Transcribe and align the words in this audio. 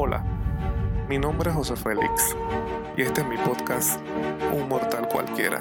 Hola, 0.00 0.22
mi 1.08 1.18
nombre 1.18 1.50
es 1.50 1.56
José 1.56 1.74
Félix 1.74 2.36
y 2.96 3.02
este 3.02 3.22
es 3.22 3.26
mi 3.26 3.36
podcast 3.36 3.98
Un 4.52 4.68
Mortal 4.68 5.08
Cualquiera. 5.08 5.60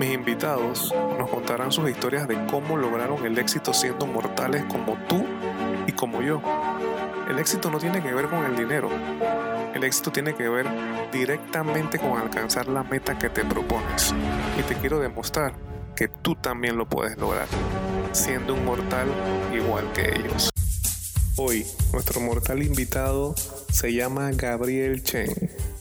Mis 0.00 0.12
invitados 0.12 0.92
nos 1.16 1.30
contarán 1.30 1.70
sus 1.70 1.88
historias 1.88 2.26
de 2.26 2.36
cómo 2.46 2.76
lograron 2.76 3.24
el 3.24 3.38
éxito 3.38 3.72
siendo 3.72 4.08
mortales 4.08 4.64
como 4.64 4.94
tú 5.06 5.24
y 5.86 5.92
como 5.92 6.20
yo. 6.20 6.42
El 7.30 7.38
éxito 7.38 7.70
no 7.70 7.78
tiene 7.78 8.02
que 8.02 8.12
ver 8.12 8.26
con 8.26 8.44
el 8.44 8.56
dinero. 8.56 8.88
El 9.72 9.84
éxito 9.84 10.10
tiene 10.10 10.34
que 10.34 10.48
ver 10.48 10.66
directamente 11.12 12.00
con 12.00 12.18
alcanzar 12.18 12.66
la 12.66 12.82
meta 12.82 13.16
que 13.20 13.28
te 13.28 13.44
propones. 13.44 14.12
Y 14.58 14.62
te 14.62 14.74
quiero 14.74 14.98
demostrar 14.98 15.52
que 15.94 16.08
tú 16.08 16.34
también 16.34 16.76
lo 16.76 16.88
puedes 16.88 17.16
lograr, 17.16 17.46
siendo 18.10 18.54
un 18.54 18.64
mortal 18.64 19.06
igual 19.54 19.84
que 19.92 20.12
ellos. 20.18 20.50
Hoy, 21.40 21.64
nuestro 21.92 22.20
mortal 22.20 22.64
invitado 22.64 23.32
se 23.70 23.92
llama 23.92 24.32
Gabriel 24.32 25.04
Chen. 25.04 25.28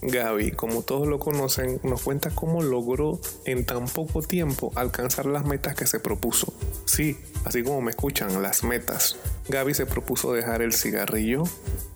Gaby, 0.03 0.51
como 0.51 0.83
todos 0.83 1.07
lo 1.07 1.17
conocen, 1.17 1.79
nos 1.81 2.03
cuenta 2.03 2.29
cómo 2.29 2.61
logró 2.61 3.19
en 3.43 3.65
tan 3.65 3.87
poco 3.87 4.21
tiempo 4.21 4.71
alcanzar 4.75 5.25
las 5.25 5.45
metas 5.45 5.73
que 5.73 5.87
se 5.87 5.99
propuso. 5.99 6.53
Sí, 6.85 7.17
así 7.43 7.63
como 7.63 7.81
me 7.81 7.89
escuchan, 7.89 8.39
las 8.43 8.63
metas. 8.63 9.17
Gaby 9.49 9.73
se 9.73 9.87
propuso 9.87 10.31
dejar 10.31 10.61
el 10.61 10.73
cigarrillo, 10.73 11.41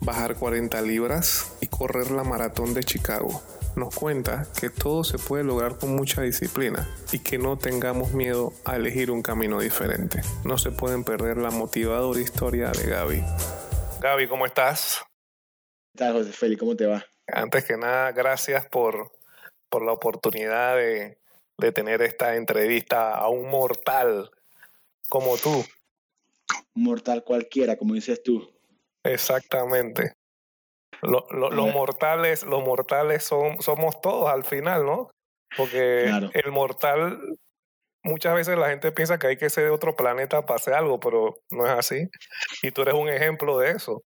bajar 0.00 0.34
40 0.34 0.82
libras 0.82 1.52
y 1.60 1.68
correr 1.68 2.10
la 2.10 2.24
maratón 2.24 2.74
de 2.74 2.82
Chicago. 2.82 3.42
Nos 3.74 3.94
cuenta 3.94 4.46
que 4.60 4.68
todo 4.68 5.02
se 5.02 5.18
puede 5.18 5.44
lograr 5.44 5.78
con 5.78 5.96
mucha 5.96 6.20
disciplina 6.20 6.86
y 7.10 7.20
que 7.20 7.38
no 7.38 7.56
tengamos 7.56 8.12
miedo 8.12 8.52
a 8.66 8.76
elegir 8.76 9.10
un 9.10 9.22
camino 9.22 9.60
diferente. 9.60 10.20
No 10.44 10.58
se 10.58 10.70
pueden 10.70 11.04
perder 11.04 11.38
la 11.38 11.50
motivadora 11.50 12.20
historia 12.20 12.70
de 12.70 12.86
Gaby. 12.86 13.24
Gaby, 14.00 14.28
¿cómo 14.28 14.44
estás? 14.44 15.02
¿Qué 15.92 15.98
tal, 15.98 16.12
José 16.12 16.32
Félix? 16.32 16.60
¿Cómo 16.60 16.76
te 16.76 16.86
va? 16.86 17.02
Antes 17.26 17.64
que 17.64 17.78
nada, 17.78 18.12
gracias 18.12 18.66
por, 18.66 19.10
por 19.70 19.82
la 19.86 19.92
oportunidad 19.92 20.76
de, 20.76 21.18
de 21.56 21.72
tener 21.72 22.02
esta 22.02 22.36
entrevista 22.36 23.14
a 23.14 23.28
un 23.28 23.48
mortal 23.48 24.30
como 25.08 25.38
tú. 25.38 25.64
Un 26.74 26.82
mortal 26.84 27.24
cualquiera, 27.24 27.76
como 27.76 27.94
dices 27.94 28.22
tú. 28.22 28.52
Exactamente. 29.02 30.14
Lo, 31.02 31.26
lo, 31.30 31.50
los 31.50 31.72
mortales, 31.74 32.44
los 32.44 32.64
mortales 32.64 33.24
son, 33.24 33.60
somos 33.60 34.00
todos 34.00 34.30
al 34.30 34.44
final, 34.44 34.86
¿no? 34.86 35.10
Porque 35.56 36.04
Claro. 36.06 36.30
el 36.32 36.50
mortal, 36.52 37.18
muchas 38.04 38.34
veces 38.34 38.56
la 38.56 38.70
gente 38.70 38.92
piensa 38.92 39.18
que 39.18 39.26
hay 39.26 39.36
que 39.36 39.50
ser 39.50 39.64
de 39.64 39.70
otro 39.70 39.96
planeta 39.96 40.46
para 40.46 40.56
hacer 40.56 40.74
algo, 40.74 41.00
pero 41.00 41.40
no 41.50 41.66
es 41.66 41.72
así. 41.72 42.08
Y 42.62 42.70
tú 42.70 42.82
eres 42.82 42.94
un 42.94 43.08
ejemplo 43.08 43.58
de 43.58 43.72
eso. 43.72 44.02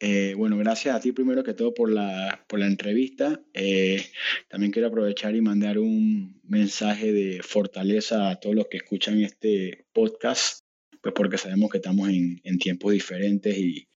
Eh, 0.00 0.34
bueno, 0.36 0.56
gracias 0.58 0.94
a 0.96 1.00
ti 1.00 1.12
primero 1.12 1.44
que 1.44 1.54
todo 1.54 1.72
por 1.72 1.90
la, 1.90 2.44
por 2.48 2.58
la 2.58 2.66
entrevista. 2.66 3.40
Eh, 3.54 4.04
también 4.48 4.72
quiero 4.72 4.88
aprovechar 4.88 5.34
y 5.34 5.40
mandar 5.40 5.78
un 5.78 6.40
mensaje 6.42 7.12
de 7.12 7.42
fortaleza 7.42 8.28
a 8.28 8.40
todos 8.40 8.56
los 8.56 8.66
que 8.66 8.78
escuchan 8.78 9.22
este 9.22 9.86
podcast, 9.92 10.58
pues 11.00 11.14
porque 11.14 11.38
sabemos 11.38 11.70
que 11.70 11.78
estamos 11.78 12.08
en, 12.08 12.40
en 12.44 12.58
tiempos 12.58 12.92
diferentes 12.92 13.56
y 13.56 13.86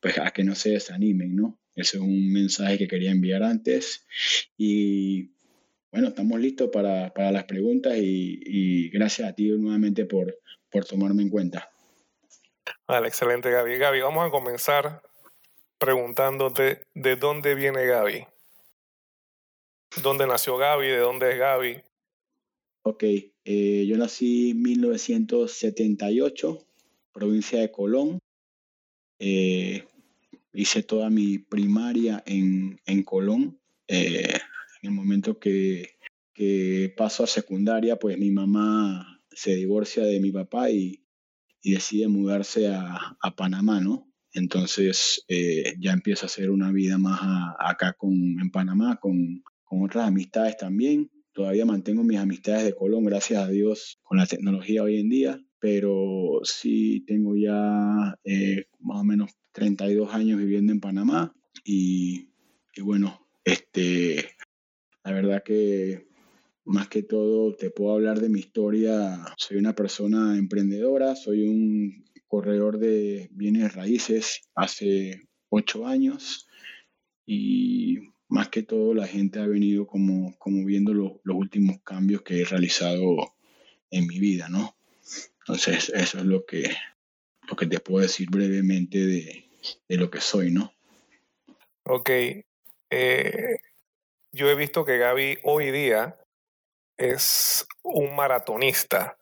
pues 0.00 0.18
a 0.18 0.30
que 0.30 0.44
no 0.44 0.54
se 0.54 0.70
desanimen, 0.70 1.34
¿no? 1.34 1.58
Ese 1.74 1.96
es 1.96 2.02
un 2.02 2.32
mensaje 2.32 2.78
que 2.78 2.88
quería 2.88 3.10
enviar 3.10 3.42
antes. 3.42 4.06
Y 4.56 5.30
bueno, 5.92 6.08
estamos 6.08 6.40
listos 6.40 6.70
para, 6.72 7.12
para 7.14 7.32
las 7.32 7.44
preguntas 7.44 7.96
y, 7.96 8.40
y 8.44 8.90
gracias 8.90 9.28
a 9.28 9.34
ti 9.34 9.48
nuevamente 9.50 10.04
por, 10.04 10.36
por 10.70 10.84
tomarme 10.84 11.22
en 11.22 11.30
cuenta. 11.30 11.70
Vale, 12.86 13.08
excelente, 13.08 13.50
Gaby. 13.50 13.78
Gaby, 13.78 14.00
vamos 14.00 14.26
a 14.26 14.30
comenzar 14.30 15.02
preguntándote 15.78 16.86
de 16.94 17.16
dónde 17.16 17.54
viene 17.54 17.86
Gaby. 17.86 18.26
¿Dónde 20.02 20.26
nació 20.26 20.56
Gaby? 20.56 20.86
¿De 20.86 20.98
dónde 20.98 21.32
es 21.32 21.38
Gaby? 21.38 21.82
Ok, 22.82 23.04
eh, 23.44 23.86
yo 23.86 23.96
nací 23.96 24.50
en 24.50 24.62
1978, 24.62 26.58
provincia 27.12 27.60
de 27.60 27.70
Colón. 27.70 28.18
Eh, 29.18 29.84
hice 30.52 30.82
toda 30.82 31.10
mi 31.10 31.38
primaria 31.38 32.22
en, 32.26 32.80
en 32.86 33.02
Colón. 33.02 33.60
Eh, 33.86 34.34
en 34.82 34.90
el 34.90 34.92
momento 34.92 35.38
que, 35.38 35.96
paso 36.96 37.24
a 37.24 37.26
secundaria, 37.26 37.96
pues 37.96 38.16
mi 38.18 38.30
mamá 38.30 39.20
se 39.30 39.56
divorcia 39.56 40.04
de 40.04 40.20
mi 40.20 40.30
papá 40.30 40.70
y, 40.70 41.04
decide 41.62 42.08
mudarse 42.08 42.68
a, 42.68 43.18
a 43.20 43.36
Panamá, 43.36 43.78
¿no? 43.80 44.08
Entonces 44.32 45.24
eh, 45.28 45.74
ya 45.78 45.92
empiezo 45.92 46.24
a 46.24 46.28
hacer 46.28 46.50
una 46.50 46.70
vida 46.70 46.96
más 46.96 47.20
acá 47.58 47.92
con, 47.92 48.12
en 48.12 48.50
Panamá, 48.50 48.98
con, 49.00 49.42
con 49.64 49.82
otras 49.82 50.08
amistades 50.08 50.56
también. 50.56 51.10
Todavía 51.32 51.66
mantengo 51.66 52.04
mis 52.04 52.18
amistades 52.18 52.64
de 52.64 52.74
Colón, 52.74 53.04
gracias 53.04 53.42
a 53.42 53.48
Dios, 53.48 53.98
con 54.02 54.18
la 54.18 54.26
tecnología 54.26 54.82
hoy 54.82 54.98
en 54.98 55.08
día, 55.08 55.40
pero 55.60 56.40
sí 56.44 57.04
tengo 57.06 57.36
ya 57.36 58.16
eh, 58.24 58.66
más 58.80 59.00
o 59.00 59.04
menos 59.04 59.32
32 59.52 60.14
años 60.14 60.38
viviendo 60.38 60.72
en 60.72 60.80
Panamá 60.80 61.34
y, 61.64 62.28
bueno, 62.80 63.26
este, 63.44 64.30
la 65.04 65.12
verdad 65.12 65.42
que 65.44 66.06
más 66.64 66.88
que 66.88 67.02
todo 67.02 67.54
te 67.56 67.70
puedo 67.70 67.94
hablar 67.94 68.20
de 68.20 68.28
mi 68.28 68.40
historia. 68.40 69.24
Soy 69.38 69.56
una 69.58 69.74
persona 69.74 70.38
emprendedora, 70.38 71.16
soy 71.16 71.48
un 71.48 72.04
corredor 72.28 72.78
de 72.78 73.28
bienes 73.32 73.74
raíces 73.74 74.42
hace 74.54 75.28
ocho 75.50 75.86
años 75.86 76.48
y 77.26 77.98
más 78.28 78.48
que 78.48 78.62
todo 78.64 78.94
la 78.94 79.06
gente 79.06 79.40
ha 79.40 79.46
venido 79.46 79.86
como, 79.86 80.36
como 80.38 80.64
viendo 80.64 80.94
lo- 80.94 81.20
los 81.24 81.36
últimos 81.36 81.80
cambios 81.82 82.22
que 82.22 82.40
he 82.42 82.44
realizado 82.44 83.34
en 83.90 84.08
mi 84.08 84.20
vida, 84.20 84.48
¿no? 84.50 84.77
Entonces 85.48 85.88
eso 85.94 86.18
es 86.18 86.24
lo 86.26 86.44
que, 86.44 86.76
lo 87.48 87.56
que 87.56 87.66
te 87.66 87.80
puedo 87.80 88.02
decir 88.02 88.28
brevemente 88.30 88.98
de, 88.98 89.48
de 89.88 89.96
lo 89.96 90.10
que 90.10 90.20
soy, 90.20 90.50
¿no? 90.52 90.74
Ok. 91.84 92.10
eh, 92.90 93.56
yo 94.30 94.50
he 94.50 94.54
visto 94.54 94.84
que 94.84 94.98
Gaby 94.98 95.38
hoy 95.44 95.70
día 95.70 96.18
es 96.98 97.66
un 97.82 98.14
maratonista, 98.14 99.16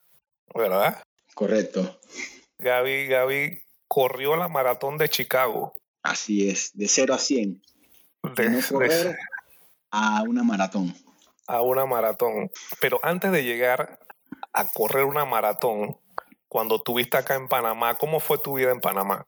¿verdad? 0.53 1.00
Correcto, 1.34 2.00
Gaby, 2.59 3.06
Gaby 3.06 3.62
corrió 3.86 4.34
la 4.34 4.48
maratón 4.48 4.98
de 4.98 5.09
Chicago. 5.09 5.75
así 6.03 6.48
es, 6.50 6.72
de 6.76 6.88
0 6.88 7.15
a 7.15 7.19
100, 7.19 7.62
De- 8.34 8.42
de 8.42 8.50
no 8.50 8.56
de- 8.56 8.66
correr 8.69 9.16
a 9.92 10.22
una 10.25 10.42
maratón. 10.42 10.92
a 11.47 11.62
una 11.62 11.86
maratón. 11.86 12.50
Pero 12.81 12.98
antes 13.04 13.31
de 13.31 13.44
llegar 13.44 14.00
a 14.53 14.65
correr 14.66 15.04
una 15.04 15.25
maratón, 15.25 15.97
cuando 16.49 16.77
estuviste 16.77 17.17
acá 17.17 17.34
en 17.37 17.49
Panamá, 17.49 17.95
¿cómo 17.95 18.21
fue 18.21 18.39
tu 18.39 18.57
vida 18.57 18.71
en 18.71 18.81
Panamá? 18.81 19.27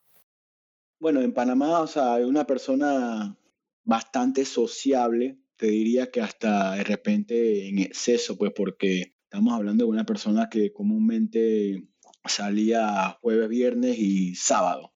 Bueno, 1.01 1.21
en 1.21 1.33
Panamá, 1.33 1.81
o 1.81 1.87
sea, 1.87 2.15
una 2.17 2.45
persona 2.45 3.37
bastante 3.84 4.45
sociable, 4.45 5.39
te 5.56 5.67
diría 5.67 6.11
que 6.11 6.21
hasta 6.21 6.75
de 6.75 6.84
repente 6.84 7.69
en 7.69 7.79
exceso, 7.79 8.37
pues 8.37 8.53
porque 8.55 9.15
estamos 9.25 9.55
hablando 9.55 9.84
de 9.84 9.91
una 9.91 10.05
persona 10.05 10.49
que 10.51 10.73
comúnmente 10.73 11.89
salía 12.25 13.19
jueves, 13.21 13.49
viernes 13.49 13.99
y 13.99 14.35
sábado. 14.35 14.93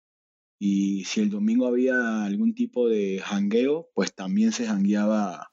Y 0.58 1.04
si 1.04 1.20
el 1.20 1.30
domingo 1.30 1.66
había 1.66 2.24
algún 2.24 2.54
tipo 2.54 2.88
de 2.88 3.20
jangueo, 3.24 3.90
pues 3.94 4.14
también 4.14 4.52
se 4.52 4.66
jangueaba 4.66 5.52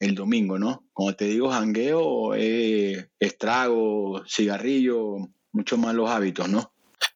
el 0.00 0.14
domingo, 0.14 0.58
¿no? 0.58 0.88
Cuando 0.92 1.16
te 1.16 1.26
digo 1.26 1.50
jangueo, 1.50 2.34
eh, 2.34 3.10
estrago, 3.18 4.24
cigarrillo, 4.26 5.28
muchos 5.52 5.78
malos 5.78 6.10
hábitos, 6.10 6.48
¿no? 6.48 6.72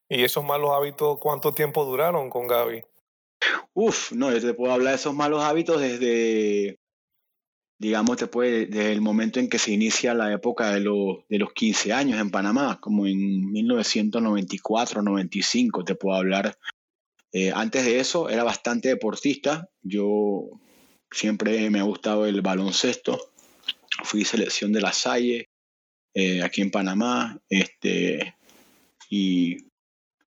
¿Y 0.09 0.25
esos 0.25 0.45
malos 0.45 0.71
hábitos 0.73 1.19
cuánto 1.19 1.55
tiempo 1.55 1.85
duraron 1.85 2.29
con 2.29 2.47
Gaby? 2.47 2.83
Uf, 3.75 4.13
no, 4.13 4.31
yo 4.31 4.41
te 4.41 4.55
puedo 4.55 4.73
hablar 4.73 4.91
de 4.91 4.97
esos 4.97 5.15
malos 5.15 5.43
hábitos 5.43 5.81
desde, 5.81 6.79
digamos, 7.79 8.17
te 8.17 8.27
puede, 8.27 8.67
desde 8.67 8.93
el 8.93 9.01
momento 9.01 9.41
en 9.41 9.49
que 9.49 9.59
se 9.59 9.73
inicia 9.73 10.15
la 10.15 10.33
época 10.33 10.71
de 10.73 10.81
los, 10.81 11.27
de 11.29 11.39
los 11.39 11.53
15 11.53 11.93
años 11.93 12.21
en 12.21 12.31
Panamá, 12.31 12.79
como 12.81 13.07
en 13.07 13.51
1994, 13.51 15.03
95, 15.03 15.85
te 15.85 15.95
puedo 15.95 16.17
hablar. 16.17 16.57
Eh, 17.33 17.51
antes 17.55 17.85
de 17.85 17.99
eso 17.99 18.29
era 18.29 18.45
bastante 18.45 18.89
deportista, 18.89 19.71
yo 19.83 20.45
siempre 21.11 21.71
me 21.71 21.81
ha 21.81 21.85
gustado 21.85 22.27
el 22.27 22.43
baloncesto, 22.43 23.31
fui 24.05 24.25
selección 24.25 24.73
de 24.73 24.81
la 24.83 24.93
Salle 24.93 25.49
eh, 26.15 26.43
aquí 26.43 26.63
en 26.63 26.71
Panamá, 26.71 27.41
este, 27.49 28.35
y 29.11 29.59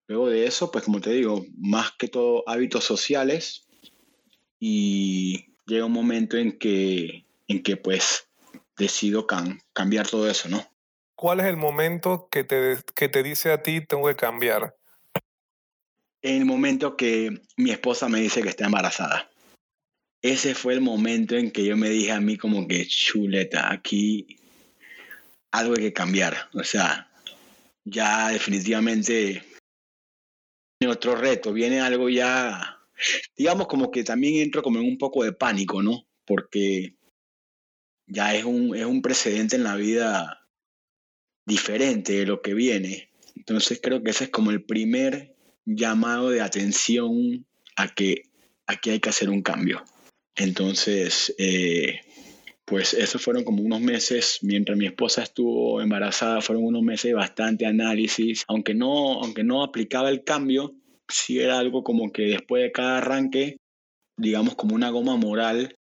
Luego 0.07 0.29
de 0.29 0.45
eso, 0.45 0.71
pues 0.71 0.83
como 0.83 1.01
te 1.01 1.11
digo, 1.11 1.45
más 1.57 1.91
que 1.97 2.07
todo 2.07 2.43
hábitos 2.47 2.83
sociales 2.83 3.65
y 4.59 5.47
llega 5.65 5.85
un 5.85 5.91
momento 5.93 6.37
en 6.37 6.59
que, 6.59 7.25
en 7.47 7.63
que 7.63 7.75
pues 7.75 8.29
decido 8.77 9.25
cam- 9.25 9.59
cambiar 9.73 10.07
todo 10.07 10.29
eso, 10.29 10.47
¿no? 10.47 10.63
¿Cuál 11.15 11.39
es 11.39 11.47
el 11.47 11.57
momento 11.57 12.27
que 12.29 12.43
te, 12.43 12.77
que 12.95 13.09
te 13.09 13.23
dice 13.23 13.51
a 13.51 13.63
ti 13.63 13.81
tengo 13.81 14.07
que 14.07 14.15
cambiar? 14.15 14.75
en 16.21 16.37
el 16.37 16.45
momento 16.45 16.97
que 16.97 17.39
mi 17.55 17.69
esposa 17.69 18.09
me 18.09 18.19
dice 18.19 18.41
que 18.41 18.49
está 18.49 18.65
embarazada. 18.65 19.29
Ese 20.23 20.55
fue 20.55 20.73
el 20.73 20.81
momento 20.81 21.35
en 21.35 21.51
que 21.51 21.63
yo 21.63 21.77
me 21.77 21.87
dije 21.87 22.11
a 22.13 22.19
mí 22.19 22.35
como 22.35 22.67
que 22.67 22.87
chuleta, 22.87 23.71
aquí 23.71 24.25
algo 25.57 25.75
hay 25.75 25.83
que 25.83 25.93
cambiar. 25.93 26.49
O 26.53 26.63
sea, 26.63 27.11
ya 27.83 28.29
definitivamente 28.29 29.43
otro 30.87 31.15
reto, 31.15 31.53
viene 31.53 31.79
algo 31.79 32.09
ya, 32.09 32.79
digamos 33.35 33.67
como 33.67 33.91
que 33.91 34.03
también 34.03 34.35
entro 34.35 34.61
como 34.61 34.79
en 34.79 34.85
un 34.85 34.97
poco 34.97 35.23
de 35.23 35.33
pánico, 35.33 35.81
¿no? 35.81 36.07
Porque 36.25 36.95
ya 38.07 38.35
es 38.35 38.43
un, 38.43 38.75
es 38.75 38.85
un 38.85 39.01
precedente 39.01 39.55
en 39.55 39.63
la 39.63 39.75
vida 39.75 40.47
diferente 41.45 42.13
de 42.13 42.25
lo 42.25 42.41
que 42.41 42.53
viene. 42.53 43.09
Entonces 43.35 43.79
creo 43.81 44.03
que 44.03 44.11
ese 44.11 44.25
es 44.25 44.29
como 44.29 44.51
el 44.51 44.63
primer 44.63 45.35
llamado 45.65 46.29
de 46.29 46.41
atención 46.41 47.45
a 47.75 47.93
que 47.93 48.23
aquí 48.67 48.91
hay 48.91 48.99
que 48.99 49.09
hacer 49.09 49.29
un 49.29 49.41
cambio. 49.41 49.83
Entonces, 50.35 51.33
eh, 51.37 52.01
pues 52.65 52.95
esos 52.95 53.21
fueron 53.21 53.43
como 53.43 53.61
unos 53.61 53.79
meses, 53.79 54.39
mientras 54.41 54.77
mi 54.77 54.87
esposa 54.87 55.21
estuvo 55.21 55.81
embarazada, 55.81 56.41
fueron 56.41 56.65
unos 56.65 56.81
meses 56.81 57.11
de 57.11 57.13
bastante 57.13 57.65
análisis, 57.65 58.43
aunque 58.47 58.73
no, 58.73 59.21
aunque 59.21 59.43
no 59.43 59.63
aplicaba 59.63 60.09
el 60.09 60.23
cambio, 60.23 60.73
sí 61.07 61.39
era 61.39 61.59
algo 61.59 61.83
como 61.83 62.11
que 62.11 62.23
después 62.23 62.63
de 62.63 62.71
cada 62.71 62.97
arranque, 62.97 63.57
digamos 64.17 64.55
como 64.55 64.73
una 64.73 64.89
goma 64.89 65.15
moral, 65.15 65.75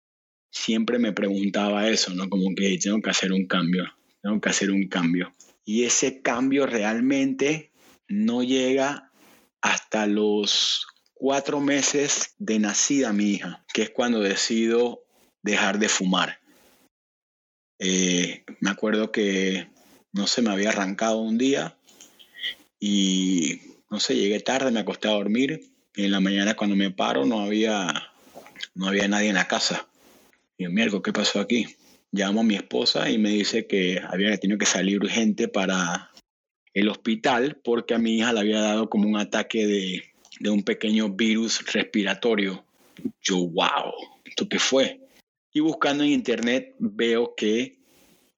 siempre 0.50 0.99
me 0.99 1.12
preguntaba 1.12 1.88
eso, 1.88 2.12
¿no? 2.14 2.29
Como 2.29 2.52
que 2.55 2.76
tengo 2.79 3.00
que 3.00 3.11
hacer 3.11 3.32
un 3.32 3.46
cambio, 3.46 3.84
tengo 4.20 4.40
que 4.40 4.50
hacer 4.50 4.70
un 4.70 4.88
cambio. 4.88 5.32
Y 5.64 5.84
ese 5.84 6.20
cambio 6.20 6.67
realmente 6.67 7.73
no 8.08 8.43
llega 8.43 9.12
hasta 9.61 10.06
los 10.06 10.87
cuatro 11.14 11.61
meses 11.61 12.34
de 12.38 12.58
nacida 12.58 13.12
mi 13.12 13.34
hija, 13.34 13.64
que 13.73 13.82
es 13.82 13.90
cuando 13.90 14.19
decido 14.19 15.05
dejar 15.43 15.79
de 15.79 15.88
fumar. 15.88 16.41
Eh, 17.84 18.44
me 18.61 18.70
acuerdo 18.70 19.11
que, 19.11 19.67
no 20.12 20.29
sé, 20.29 20.40
me 20.40 20.50
había 20.50 20.69
arrancado 20.69 21.19
un 21.19 21.37
día 21.37 21.76
y, 22.79 23.61
no 23.90 23.99
sé, 23.99 24.14
llegué 24.14 24.38
tarde, 24.38 24.70
me 24.70 24.79
acosté 24.79 25.08
a 25.08 25.12
dormir 25.12 25.61
y 25.96 26.05
en 26.05 26.12
la 26.12 26.20
mañana 26.20 26.55
cuando 26.55 26.76
me 26.76 26.93
paro 26.93 27.26
no 27.26 27.40
había, 27.40 27.93
no 28.76 28.87
había 28.87 29.08
nadie 29.08 29.31
en 29.31 29.34
la 29.34 29.49
casa. 29.49 29.88
Y 30.56 30.62
yo, 30.62 30.70
mierda, 30.70 31.02
¿qué 31.02 31.12
pasó 31.12 31.40
aquí? 31.40 31.67
Llamo 32.12 32.43
a 32.43 32.44
mi 32.44 32.55
esposa 32.55 33.11
y 33.11 33.19
me 33.19 33.31
dice 33.31 33.67
que 33.67 34.00
había 34.08 34.37
tenido 34.38 34.61
que 34.61 34.67
salir 34.67 35.00
urgente 35.00 35.49
para 35.49 36.12
el 36.75 36.88
hospital 36.88 37.61
porque 37.64 37.94
a 37.94 37.99
mi 37.99 38.19
hija 38.19 38.32
le 38.32 38.40
había 38.40 38.61
dado 38.61 38.88
como 38.88 39.08
un 39.08 39.17
ataque 39.17 39.67
de, 39.67 40.05
de 40.38 40.50
un 40.50 40.62
pequeño 40.62 41.08
virus 41.08 41.73
respiratorio. 41.73 42.64
Yo, 43.20 43.38
wow, 43.38 43.93
¿esto 44.25 44.49
qué 44.49 44.61
fue? 44.61 45.01
Y 45.52 45.60
buscando 45.60 46.04
en 46.04 46.10
internet 46.10 46.75
veo 46.78 47.34
que 47.37 47.78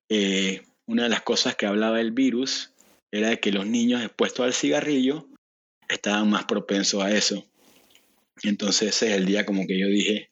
eh, 0.08 0.62
una 0.87 1.05
de 1.05 1.08
las 1.08 1.22
cosas 1.22 1.56
que 1.56 1.66
hablaba 1.66 2.00
el 2.00 2.12
virus 2.12 2.72
era 3.11 3.31
de 3.31 3.40
que 3.40 3.52
los 3.52 3.66
niños 3.66 4.02
expuestos 4.02 4.44
al 4.44 4.52
cigarrillo 4.52 5.28
estaban 5.88 6.28
más 6.28 6.44
propensos 6.44 7.02
a 7.02 7.14
eso. 7.14 7.44
Entonces 8.43 8.96
ese 8.96 9.08
es 9.08 9.12
el 9.14 9.26
día 9.26 9.46
como 9.46 9.66
que 9.66 9.78
yo 9.78 9.87
dije, 9.87 10.31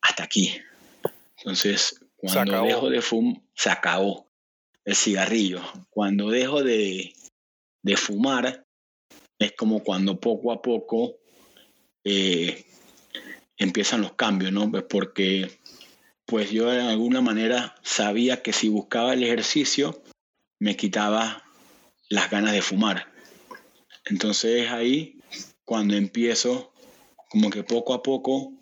hasta 0.00 0.24
aquí. 0.24 0.54
Entonces, 1.38 2.00
cuando 2.16 2.62
dejo 2.62 2.90
de 2.90 3.02
fumar, 3.02 3.42
se 3.54 3.70
acabó 3.70 4.30
el 4.84 4.94
cigarrillo. 4.94 5.62
Cuando 5.90 6.30
dejo 6.30 6.62
de, 6.62 7.12
de 7.82 7.96
fumar, 7.96 8.64
es 9.38 9.52
como 9.52 9.82
cuando 9.82 10.20
poco 10.20 10.52
a 10.52 10.60
poco 10.62 11.18
eh, 12.04 12.64
empiezan 13.56 14.02
los 14.02 14.12
cambios, 14.12 14.52
¿no? 14.52 14.70
Pues 14.70 14.84
porque 14.84 15.59
pues 16.30 16.52
yo 16.52 16.70
de 16.70 16.80
alguna 16.80 17.20
manera 17.20 17.74
sabía 17.82 18.40
que 18.40 18.52
si 18.52 18.68
buscaba 18.68 19.14
el 19.14 19.24
ejercicio 19.24 20.00
me 20.60 20.76
quitaba 20.76 21.42
las 22.08 22.30
ganas 22.30 22.52
de 22.52 22.62
fumar. 22.62 23.12
Entonces 24.04 24.64
es 24.64 24.70
ahí 24.70 25.18
cuando 25.64 25.96
empiezo 25.96 26.72
como 27.28 27.50
que 27.50 27.64
poco 27.64 27.94
a 27.94 28.02
poco 28.04 28.52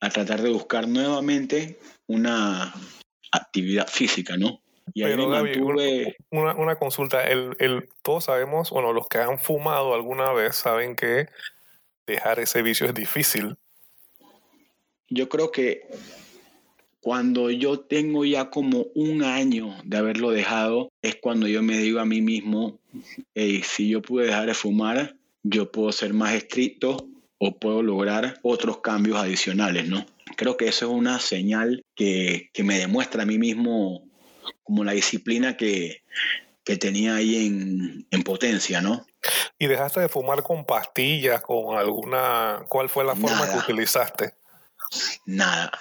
a 0.00 0.10
tratar 0.10 0.42
de 0.42 0.50
buscar 0.50 0.88
nuevamente 0.88 1.78
una 2.08 2.74
actividad 3.30 3.86
física, 3.86 4.36
¿no? 4.36 4.60
Pero 4.92 5.28
una, 6.30 6.76
consulta, 6.76 7.22
el, 7.22 7.54
el, 7.60 7.88
todos 8.02 8.24
sabemos, 8.24 8.70
bueno, 8.70 8.92
los 8.92 9.06
que 9.06 9.18
han 9.18 9.38
fumado 9.38 9.94
alguna 9.94 10.32
vez 10.32 10.56
saben 10.56 10.96
que 10.96 11.28
dejar 12.04 12.40
ese 12.40 12.62
vicio 12.62 12.86
es 12.86 12.94
difícil. 12.94 13.56
Yo 15.08 15.28
creo 15.28 15.52
que 15.52 15.86
cuando 17.02 17.50
yo 17.50 17.80
tengo 17.80 18.24
ya 18.24 18.48
como 18.48 18.86
un 18.94 19.24
año 19.24 19.76
de 19.84 19.96
haberlo 19.96 20.30
dejado, 20.30 20.92
es 21.02 21.16
cuando 21.16 21.48
yo 21.48 21.62
me 21.62 21.76
digo 21.76 21.98
a 21.98 22.06
mí 22.06 22.22
mismo, 22.22 22.78
si 23.34 23.88
yo 23.88 24.00
pude 24.00 24.26
dejar 24.26 24.46
de 24.46 24.54
fumar, 24.54 25.16
yo 25.42 25.72
puedo 25.72 25.90
ser 25.90 26.14
más 26.14 26.32
estricto 26.32 27.08
o 27.38 27.58
puedo 27.58 27.82
lograr 27.82 28.38
otros 28.42 28.78
cambios 28.78 29.18
adicionales, 29.18 29.88
¿no? 29.88 30.06
Creo 30.36 30.56
que 30.56 30.68
eso 30.68 30.86
es 30.86 30.92
una 30.92 31.18
señal 31.18 31.82
que, 31.96 32.50
que 32.52 32.62
me 32.62 32.78
demuestra 32.78 33.24
a 33.24 33.26
mí 33.26 33.36
mismo 33.36 34.04
como 34.62 34.84
la 34.84 34.92
disciplina 34.92 35.56
que, 35.56 36.02
tenía 36.78 37.16
ahí 37.16 37.46
en, 38.10 38.22
potencia, 38.22 38.80
¿no? 38.80 39.04
¿Y 39.58 39.66
dejaste 39.66 40.00
de 40.00 40.08
fumar 40.08 40.42
con 40.42 40.64
pastillas, 40.64 41.42
con 41.42 41.76
alguna... 41.76 42.64
¿Cuál 42.68 42.88
fue 42.88 43.04
la 43.04 43.16
forma 43.16 43.50
que 43.50 43.58
utilizaste? 43.58 44.34
Nada. 45.26 45.72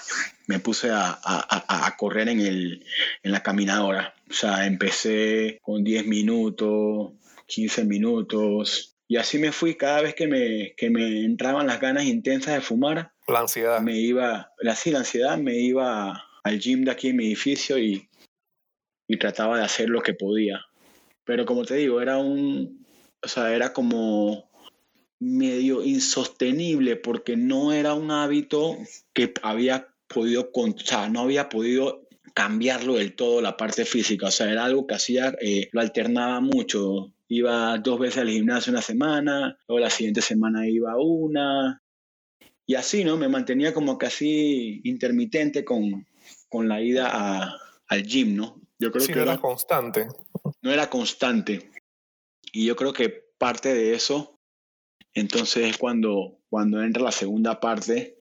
Me 0.47 0.59
puse 0.59 0.89
a, 0.91 1.95
correr 1.97 2.29
en, 2.29 2.39
el, 2.39 2.85
en 3.23 3.31
la 3.31 3.43
caminadora. 3.43 4.13
O 4.29 4.33
sea, 4.33 4.65
empecé 4.65 5.59
con 5.61 5.83
10 5.83 6.07
minutos, 6.07 7.13
15 7.47 7.85
minutos. 7.85 8.97
Y 9.07 9.17
así 9.17 9.37
me 9.37 9.51
fui 9.51 9.75
cada 9.75 10.01
vez 10.01 10.15
que 10.15 10.27
me, 10.27 10.73
que 10.77 10.89
me 10.89 11.25
entraban 11.25 11.67
las 11.67 11.79
ganas 11.79 12.05
intensas 12.05 12.53
de 12.53 12.61
fumar. 12.61 13.11
La 13.27 13.39
ansiedad. 13.39 13.81
Me 13.81 13.97
iba, 13.97 14.51
la, 14.59 14.75
sí, 14.75 14.91
la 14.91 14.99
ansiedad, 14.99 15.37
me 15.37 15.55
iba 15.55 16.25
al 16.43 16.59
gym 16.59 16.85
de 16.85 16.91
aquí 16.91 17.09
en 17.09 17.17
mi 17.17 17.25
edificio 17.25 17.77
y 17.77 18.07
y 19.11 19.17
trataba 19.17 19.57
de 19.57 19.65
hacer 19.65 19.89
lo 19.89 20.01
que 20.01 20.13
podía. 20.13 20.61
Pero 21.25 21.45
como 21.45 21.65
te 21.65 21.75
digo, 21.75 21.99
era 21.99 22.17
un, 22.17 22.87
o 23.21 23.27
sea, 23.27 23.53
era 23.53 23.73
como 23.73 24.49
medio 25.21 25.83
insostenible 25.83 26.95
porque 26.95 27.37
no 27.37 27.71
era 27.71 27.94
un 27.94 28.11
hábito 28.11 28.75
que 29.13 29.33
había 29.44 29.87
podido, 30.07 30.49
o 30.54 30.80
sea, 30.83 31.07
no 31.09 31.21
había 31.21 31.47
podido 31.47 32.07
cambiarlo 32.33 32.95
del 32.95 33.16
todo 33.16 33.42
la 33.42 33.56
parte 33.56 33.85
física, 33.85 34.28
o 34.28 34.31
sea, 34.31 34.51
era 34.51 34.66
algo 34.66 34.87
que 34.87 34.95
hacía, 34.95 35.33
eh, 35.40 35.69
lo 35.71 35.81
alternaba 35.81 36.42
mucho, 36.42 37.13
iba 37.28 37.78
dos 37.78 37.99
veces 37.99 38.19
al 38.19 38.30
gimnasio 38.30 38.71
una 38.71 38.81
semana, 38.81 39.57
luego 39.68 39.80
la 39.80 39.90
siguiente 39.90 40.21
semana 40.21 40.68
iba 40.68 40.97
una, 40.97 41.81
y 42.66 42.75
así, 42.75 43.04
¿no? 43.04 43.18
Me 43.18 43.28
mantenía 43.28 43.73
como 43.73 43.97
casi 43.97 44.81
intermitente 44.85 45.63
con, 45.63 46.07
con 46.49 46.68
la 46.68 46.81
ida 46.81 47.57
al 47.87 48.04
gym, 48.04 48.35
¿no? 48.35 48.61
Yo 48.80 48.92
creo 48.92 49.06
que 49.06 49.16
no 49.16 49.21
era, 49.21 49.37
constante. 49.37 50.07
No 50.61 50.71
era 50.71 50.90
constante. 50.90 51.69
Y 52.51 52.66
yo 52.66 52.75
creo 52.75 52.94
que 52.94 53.09
parte 53.37 53.73
de 53.73 53.94
eso, 53.94 54.40
entonces 55.13 55.69
es 55.69 55.77
cuando, 55.77 56.37
cuando 56.49 56.81
entra 56.81 57.03
la 57.03 57.11
segunda 57.11 57.59
parte, 57.59 58.18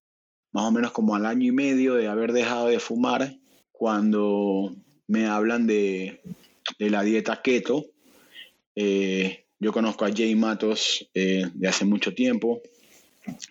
más 0.53 0.65
o 0.65 0.73
menos 0.73 0.93
como 0.93 1.15
al 1.15 1.27
año 1.27 1.47
y 1.47 1.53
medio 1.53 1.95
de 1.95 2.09
haber 2.09 2.33
dejado 2.33 2.67
de 2.67 2.81
fumar, 2.81 3.37
cuando 3.73 4.75
me 5.07 5.27
hablan 5.27 5.67
de, 5.67 6.21
la 6.79 7.03
dieta 7.03 7.43
keto. 7.43 7.87
Eh, 8.75 9.45
yo 9.59 9.73
conozco 9.73 10.05
a 10.05 10.13
Jay 10.13 10.35
Matos 10.35 11.09
eh, 11.15 11.47
de 11.55 11.69
hace 11.69 11.85
mucho 11.85 12.15
tiempo. 12.15 12.61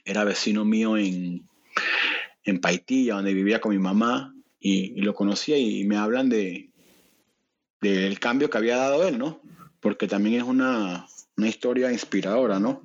Era 0.04 0.24
vecino 0.24 0.66
mío 0.66 0.98
en, 0.98 1.48
en 2.44 2.60
Paitilla, 2.60 3.16
donde 3.16 3.34
vivía 3.34 3.62
con 3.62 3.72
mi 3.72 3.80
mamá, 3.80 4.36
y, 4.60 5.00
y 5.00 5.02
lo 5.02 5.14
conocía 5.14 5.58
y 5.58 5.86
me 5.86 5.96
hablan 5.96 6.30
de, 6.30 6.70
del 7.82 8.20
cambio 8.20 8.50
que 8.50 8.58
había 8.58 8.78
dado 8.78 9.08
él, 9.08 9.18
¿no? 9.18 9.42
Porque 9.80 10.08
también 10.08 10.42
es 10.42 10.44
una, 10.44 11.08
historia 11.48 11.92
inspiradora, 11.92 12.60
¿no? 12.60 12.82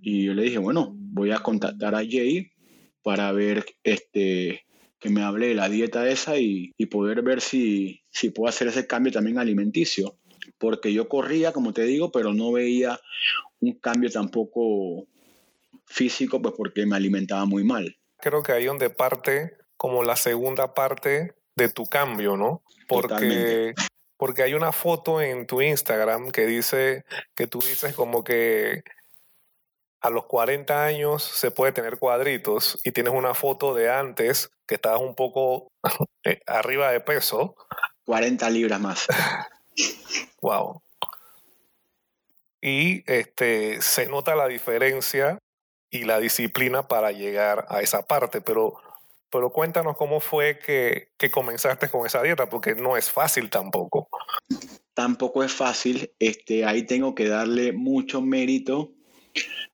Y 0.00 0.24
yo 0.24 0.34
le 0.34 0.42
dije, 0.42 0.58
bueno, 0.58 0.92
voy 0.94 1.30
a 1.32 1.38
contactar 1.38 1.94
a 1.94 1.98
Jay 1.98 2.52
para 3.02 3.32
ver 3.32 3.64
este 3.82 4.64
que 4.98 5.08
me 5.08 5.22
hable 5.22 5.48
de 5.48 5.54
la 5.54 5.70
dieta 5.70 6.08
esa 6.08 6.36
y, 6.38 6.72
poder 6.90 7.22
ver 7.22 7.40
si, 7.40 8.02
si 8.10 8.30
puedo 8.30 8.48
hacer 8.48 8.68
ese 8.68 8.86
cambio 8.86 9.12
también 9.12 9.38
alimenticio. 9.38 10.18
Porque 10.58 10.92
yo 10.92 11.08
corría, 11.08 11.52
como 11.52 11.72
te 11.72 11.84
digo, 11.84 12.12
pero 12.12 12.34
no 12.34 12.52
veía 12.52 13.00
un 13.60 13.72
cambio 13.78 14.10
tampoco 14.10 15.06
físico, 15.86 16.42
pues 16.42 16.54
porque 16.54 16.84
me 16.84 16.96
alimentaba 16.96 17.46
muy 17.46 17.64
mal. 17.64 17.96
Creo 18.18 18.42
que 18.42 18.52
ahí 18.52 18.66
donde 18.66 18.90
parte 18.90 19.56
como 19.78 20.02
la 20.02 20.16
segunda 20.16 20.74
parte 20.74 21.34
de 21.56 21.68
tu 21.70 21.86
cambio, 21.86 22.36
¿no? 22.36 22.62
Porque 22.86 23.74
porque 24.20 24.42
hay 24.42 24.52
una 24.52 24.70
foto 24.70 25.22
en 25.22 25.46
tu 25.46 25.62
Instagram 25.62 26.30
que 26.30 26.44
dice, 26.44 27.06
que 27.34 27.46
tú 27.46 27.58
dices 27.60 27.94
como 27.94 28.22
que 28.22 28.84
a 30.02 30.10
los 30.10 30.26
40 30.26 30.84
años 30.84 31.22
se 31.22 31.50
puede 31.50 31.72
tener 31.72 31.98
cuadritos 31.98 32.78
y 32.84 32.92
tienes 32.92 33.14
una 33.14 33.32
foto 33.32 33.74
de 33.74 33.90
antes 33.90 34.50
que 34.66 34.74
estabas 34.74 35.00
un 35.00 35.14
poco 35.14 35.72
eh, 36.24 36.42
arriba 36.46 36.92
de 36.92 37.00
peso. 37.00 37.56
40 38.04 38.50
libras 38.50 38.78
más. 38.78 39.06
wow. 40.42 40.82
Y 42.60 43.02
este, 43.10 43.80
se 43.80 44.04
nota 44.04 44.36
la 44.36 44.48
diferencia 44.48 45.38
y 45.88 46.04
la 46.04 46.20
disciplina 46.20 46.88
para 46.88 47.10
llegar 47.10 47.64
a 47.70 47.80
esa 47.80 48.02
parte, 48.02 48.42
pero, 48.42 48.82
pero 49.30 49.50
cuéntanos 49.50 49.96
cómo 49.96 50.20
fue 50.20 50.58
que, 50.58 51.12
que 51.16 51.30
comenzaste 51.30 51.88
con 51.88 52.06
esa 52.06 52.22
dieta, 52.22 52.48
porque 52.48 52.74
no 52.74 52.96
es 52.96 53.10
fácil 53.10 53.48
tampoco. 53.48 54.08
Tampoco 54.94 55.44
es 55.44 55.52
fácil, 55.52 56.12
este, 56.18 56.64
ahí 56.64 56.82
tengo 56.82 57.14
que 57.14 57.28
darle 57.28 57.72
mucho 57.72 58.20
mérito 58.20 58.92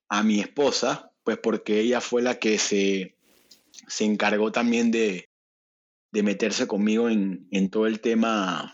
a 0.09 0.23
mi 0.23 0.39
esposa, 0.39 1.11
pues 1.23 1.37
porque 1.37 1.79
ella 1.79 2.01
fue 2.01 2.21
la 2.21 2.39
que 2.39 2.57
se, 2.57 3.15
se 3.87 4.05
encargó 4.05 4.51
también 4.51 4.91
de, 4.91 5.29
de 6.11 6.23
meterse 6.23 6.67
conmigo 6.67 7.09
en, 7.09 7.47
en, 7.51 7.69
todo 7.69 7.87
el 7.87 7.99
tema 7.99 8.73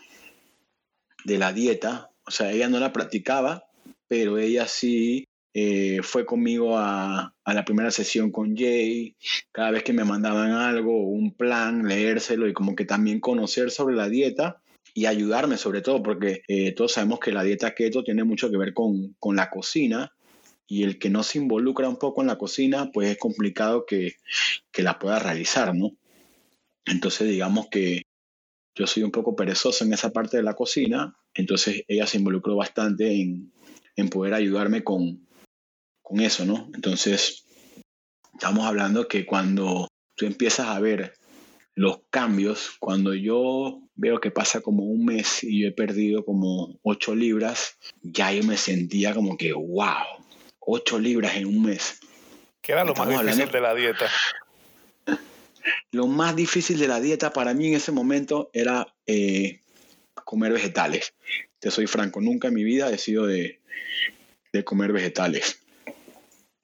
de 1.24 1.38
la 1.38 1.52
dieta. 1.52 2.10
O 2.26 2.30
sea, 2.30 2.52
ella 2.52 2.68
no 2.68 2.78
la 2.78 2.92
practicaba, 2.92 3.64
pero 4.06 4.38
ella 4.38 4.68
sí 4.68 5.26
eh, 5.56 6.00
fue 6.02 6.26
conmigo 6.26 6.76
a, 6.76 7.32
a, 7.44 7.54
la 7.54 7.64
primera 7.64 7.92
sesión 7.92 8.32
con 8.32 8.56
Jay. 8.56 9.14
Cada 9.52 9.70
vez 9.70 9.84
que 9.84 9.92
me 9.92 10.04
mandaban 10.04 10.50
algo, 10.50 10.98
un 11.04 11.32
plan, 11.32 11.86
leérselo 11.86 12.48
y 12.48 12.52
como 12.52 12.74
que 12.74 12.84
también 12.84 13.20
conocer 13.20 13.70
sobre 13.70 13.94
la 13.94 14.08
dieta 14.08 14.60
y 14.94 15.06
ayudarme 15.06 15.56
sobre 15.56 15.80
todo, 15.80 16.02
porque 16.02 16.42
eh, 16.48 16.72
todos 16.72 16.92
sabemos 16.92 17.20
que 17.20 17.30
la 17.30 17.44
dieta 17.44 17.72
keto 17.72 18.02
tiene 18.02 18.24
mucho 18.24 18.50
que 18.50 18.56
ver 18.56 18.74
con, 18.74 19.14
con 19.20 19.36
la 19.36 19.48
cocina 19.48 20.12
y 20.66 20.82
el 20.82 20.98
que 20.98 21.08
no 21.08 21.22
se 21.22 21.38
involucra 21.38 21.88
un 21.88 21.98
poco 21.98 22.20
en 22.20 22.28
la 22.28 22.38
cocina, 22.38 22.90
pues 22.92 23.10
es 23.10 23.18
complicado 23.18 23.86
que, 23.86 24.16
que 24.72 24.82
la 24.82 24.98
pueda 24.98 25.20
realizar, 25.20 25.72
¿no? 25.74 25.92
Entonces 26.84 27.28
digamos 27.28 27.68
que 27.68 28.02
yo 28.74 28.88
soy 28.88 29.04
un 29.04 29.12
poco 29.12 29.36
perezoso 29.36 29.84
en 29.84 29.92
esa 29.92 30.10
parte 30.10 30.36
de 30.36 30.42
la 30.42 30.54
cocina, 30.54 31.16
entonces 31.32 31.84
ella 31.86 32.08
se 32.08 32.18
involucró 32.18 32.56
bastante 32.56 33.20
en, 33.20 33.52
en 33.94 34.08
poder 34.08 34.34
ayudarme 34.34 34.82
con, 34.82 35.24
con 36.04 36.20
eso, 36.20 36.44
¿no? 36.44 36.70
Entonces, 36.74 37.44
estamos 38.34 38.66
hablando 38.66 39.08
que 39.08 39.26
cuando 39.26 39.88
tú 40.14 40.26
empiezas 40.26 40.68
a 40.68 40.78
ver 40.78 41.14
los 41.74 42.02
cambios, 42.10 42.76
cuando 42.78 43.14
yo 43.14 43.80
veo 43.96 44.20
que 44.20 44.30
pasa 44.30 44.60
como 44.60 44.84
un 44.84 45.06
mes 45.06 45.42
y 45.42 45.62
yo 45.62 45.68
he 45.68 45.72
perdido 45.72 46.24
como 46.24 46.78
8 46.82 47.16
libras, 47.16 47.78
ya 48.02 48.30
yo 48.30 48.44
me 48.44 48.56
sentía 48.56 49.14
como 49.14 49.36
que, 49.36 49.52
wow, 49.54 50.04
8 50.60 50.98
libras 51.00 51.36
en 51.36 51.46
un 51.46 51.62
mes. 51.62 52.00
¿Qué 52.60 52.72
era 52.72 52.84
lo 52.84 52.94
más 52.94 53.08
difícil 53.08 53.50
de 53.50 53.60
la 53.60 53.74
dieta? 53.74 54.06
Lo 55.92 56.06
más 56.06 56.36
difícil 56.36 56.78
de 56.78 56.88
la 56.88 57.00
dieta 57.00 57.32
para 57.32 57.54
mí 57.54 57.68
en 57.68 57.74
ese 57.74 57.90
momento 57.90 58.50
era 58.52 58.94
eh, 59.06 59.62
comer 60.24 60.52
vegetales. 60.52 61.14
Te 61.58 61.70
soy 61.70 61.86
franco, 61.86 62.20
nunca 62.20 62.48
en 62.48 62.54
mi 62.54 62.64
vida 62.64 62.90
he 62.90 62.98
sido 62.98 63.26
de, 63.26 63.62
de 64.52 64.64
comer 64.64 64.92
vegetales. 64.92 65.63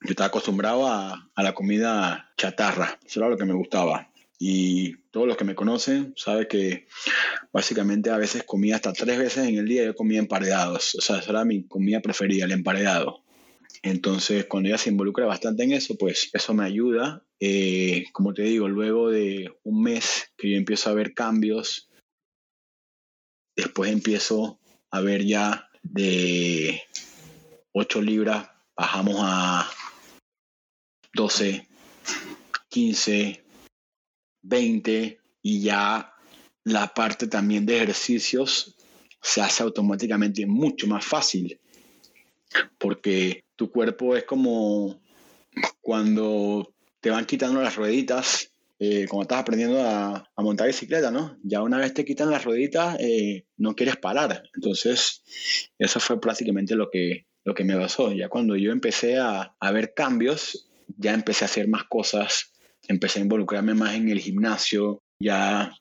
Yo 0.02 0.10
estaba 0.10 0.28
acostumbrado 0.28 0.86
a, 0.86 1.30
a, 1.34 1.42
la 1.42 1.52
comida 1.52 2.32
chatarra, 2.36 2.98
eso 3.04 3.20
era 3.20 3.28
lo 3.28 3.36
que 3.36 3.44
me 3.44 3.54
gustaba. 3.54 4.10
Y 4.38 4.96
todos 5.10 5.26
los 5.26 5.36
que 5.36 5.44
me 5.44 5.54
conocen 5.54 6.14
saben 6.16 6.46
que 6.48 6.86
básicamente 7.52 8.08
a 8.08 8.16
veces 8.16 8.42
comía 8.44 8.76
hasta 8.76 8.94
tres 8.94 9.18
veces 9.18 9.46
en 9.46 9.56
el 9.56 9.66
día, 9.66 9.84
yo 9.84 9.94
comía 9.94 10.18
emparedados. 10.18 10.94
O 10.94 11.02
sea, 11.02 11.18
esa 11.18 11.30
era 11.30 11.44
mi 11.44 11.66
comida 11.68 12.00
preferida, 12.00 12.46
el 12.46 12.52
emparedado. 12.52 13.22
Entonces, 13.82 14.46
cuando 14.46 14.68
ella 14.68 14.78
se 14.78 14.90
involucra 14.90 15.26
bastante 15.26 15.62
en 15.64 15.72
eso, 15.72 15.96
pues 15.96 16.30
eso 16.32 16.54
me 16.54 16.64
ayuda. 16.64 17.22
Eh, 17.38 18.04
como 18.12 18.34
te 18.34 18.42
digo, 18.42 18.68
luego 18.68 19.10
de 19.10 19.52
un 19.62 19.82
mes 19.82 20.32
que 20.36 20.50
yo 20.50 20.56
empiezo 20.56 20.90
a 20.90 20.94
ver 20.94 21.14
cambios, 21.14 21.90
después 23.56 23.90
empiezo 23.90 24.58
a 24.90 25.00
ver 25.00 25.24
ya 25.24 25.68
de 25.82 26.82
8 27.72 28.02
libras, 28.02 28.50
bajamos 28.76 29.16
a 29.20 29.70
12, 31.14 31.68
15, 32.68 33.44
20 34.42 35.20
y 35.42 35.62
ya 35.62 36.14
la 36.64 36.92
parte 36.94 37.26
también 37.26 37.66
de 37.66 37.76
ejercicios 37.76 38.76
se 39.22 39.40
hace 39.40 39.62
automáticamente 39.62 40.46
mucho 40.46 40.86
más 40.86 41.04
fácil 41.04 41.60
porque 42.78 43.44
tu 43.56 43.70
cuerpo 43.70 44.16
es 44.16 44.24
como 44.24 45.00
cuando 45.80 46.74
te 47.00 47.10
van 47.10 47.26
quitando 47.26 47.60
las 47.60 47.76
rueditas, 47.76 48.52
eh, 48.78 49.06
cuando 49.08 49.22
estás 49.22 49.40
aprendiendo 49.40 49.82
a, 49.82 50.26
montar 50.36 50.66
bicicleta, 50.66 51.10
¿no? 51.10 51.38
Ya 51.42 51.62
una 51.62 51.78
vez 51.78 51.92
te 51.92 52.04
quitan 52.04 52.30
las 52.30 52.44
rueditas, 52.44 52.96
eh, 53.00 53.44
no 53.56 53.74
quieres 53.74 53.96
parar. 53.96 54.42
Entonces, 54.54 55.22
eso 55.78 56.00
fue 56.00 56.20
prácticamente 56.20 56.74
lo 56.74 56.90
que, 56.90 57.26
lo 57.44 57.54
que 57.54 57.64
me 57.64 57.76
pasó. 57.76 58.12
Ya 58.12 58.28
cuando 58.28 58.56
yo 58.56 58.72
empecé 58.72 59.18
a, 59.18 59.54
a 59.58 59.72
ver 59.72 59.92
cambios, 59.94 60.69
ya 60.96 61.14
empecé 61.14 61.44
a 61.44 61.46
hacer 61.46 61.68
más 61.68 61.84
cosas, 61.84 62.52
empecé 62.88 63.18
a 63.18 63.22
involucrarme 63.22 63.74
más 63.74 63.94
en 63.94 64.08
el 64.08 64.20
gimnasio, 64.20 65.02
ya 65.18 65.72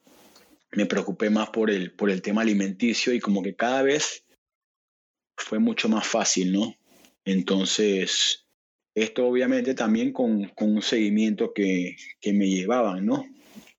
me 0.72 0.86
preocupé 0.86 1.30
más 1.30 1.50
por 1.50 1.70
el, 1.70 1.92
por 1.92 2.10
el 2.10 2.22
tema 2.22 2.42
alimenticio 2.42 3.12
y 3.12 3.20
como 3.20 3.42
que 3.42 3.54
cada 3.56 3.82
vez 3.82 4.24
fue 5.36 5.58
mucho 5.58 5.88
más 5.88 6.06
fácil, 6.06 6.52
¿no? 6.52 6.74
Entonces, 7.24 8.46
esto 8.94 9.26
obviamente 9.26 9.74
también 9.74 10.12
con, 10.12 10.48
con 10.50 10.74
un 10.74 10.82
seguimiento 10.82 11.52
que, 11.52 11.96
que, 12.20 12.32
me 12.32 12.48
llevaban, 12.48 13.06
¿no? 13.06 13.24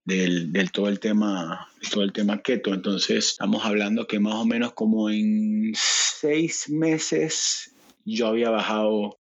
Del, 0.04 0.52
del, 0.52 0.72
todo 0.72 0.90
el 0.90 1.00
tema 1.00 1.70
todo 1.92 2.04
el 2.04 2.12
tema 2.12 2.42
keto 2.42 2.74
entonces 2.74 3.28
estamos 3.28 3.64
hablando 3.64 4.08
que 4.08 4.20
más 4.20 4.34
o 4.34 4.46
menos 4.46 4.74
como 4.74 5.12
en 5.12 5.74
seis 5.76 6.68
meses 6.70 7.76
yo 8.04 8.28
había 8.28 8.50
bajado 8.50 9.20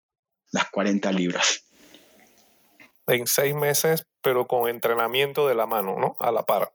las 0.51 0.69
40 0.69 1.11
libras 1.13 1.66
en 3.07 3.27
seis 3.27 3.55
meses 3.55 4.05
pero 4.21 4.47
con 4.47 4.69
entrenamiento 4.69 5.47
de 5.47 5.55
la 5.55 5.65
mano 5.65 5.97
no 5.99 6.15
a 6.19 6.31
la 6.31 6.43
par. 6.43 6.73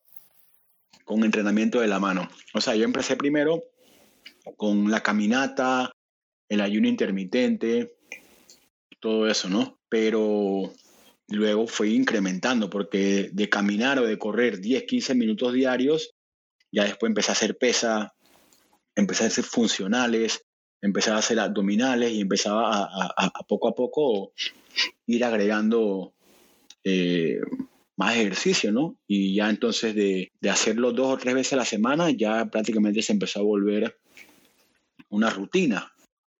Con 1.04 1.24
entrenamiento 1.24 1.80
de 1.80 1.88
la 1.88 2.00
mano. 2.00 2.28
O 2.54 2.60
sea 2.60 2.74
yo 2.74 2.84
empecé 2.84 3.16
primero 3.16 3.62
con 4.56 4.90
la 4.90 5.02
caminata, 5.02 5.92
el 6.48 6.60
ayuno 6.60 6.88
intermitente, 6.88 7.96
todo 9.00 9.26
eso, 9.28 9.48
¿no? 9.48 9.78
Pero 9.88 10.72
luego 11.28 11.66
fue 11.66 11.90
incrementando 11.90 12.70
porque 12.70 13.30
de 13.32 13.48
caminar 13.48 13.98
o 13.98 14.06
de 14.06 14.18
correr 14.18 14.60
10, 14.60 14.84
15 14.84 15.14
minutos 15.14 15.52
diarios, 15.52 16.14
ya 16.70 16.84
después 16.84 17.10
empecé 17.10 17.30
a 17.30 17.32
hacer 17.32 17.58
pesa, 17.58 18.14
empecé 18.94 19.24
a 19.24 19.26
hacer 19.28 19.44
funcionales, 19.44 20.44
empecé 20.80 21.10
a 21.10 21.18
hacer 21.18 21.38
abdominales 21.38 22.12
y 22.12 22.20
empezaba 22.20 22.88
a, 23.16 23.30
poco 23.48 23.68
a 23.68 23.74
poco 23.74 24.32
ir 25.06 25.24
agregando 25.24 26.14
eh, 26.84 27.40
más 27.96 28.16
ejercicio, 28.16 28.72
¿no? 28.72 28.96
Y 29.06 29.34
ya 29.34 29.50
entonces 29.50 29.94
de, 29.94 30.32
de 30.40 30.50
hacerlo 30.50 30.92
dos 30.92 31.14
o 31.14 31.18
tres 31.18 31.34
veces 31.34 31.52
a 31.52 31.56
la 31.56 31.64
semana, 31.64 32.10
ya 32.10 32.46
prácticamente 32.46 33.02
se 33.02 33.12
empezó 33.12 33.40
a 33.40 33.44
volver 33.44 33.98
una 35.08 35.30
rutina, 35.30 35.92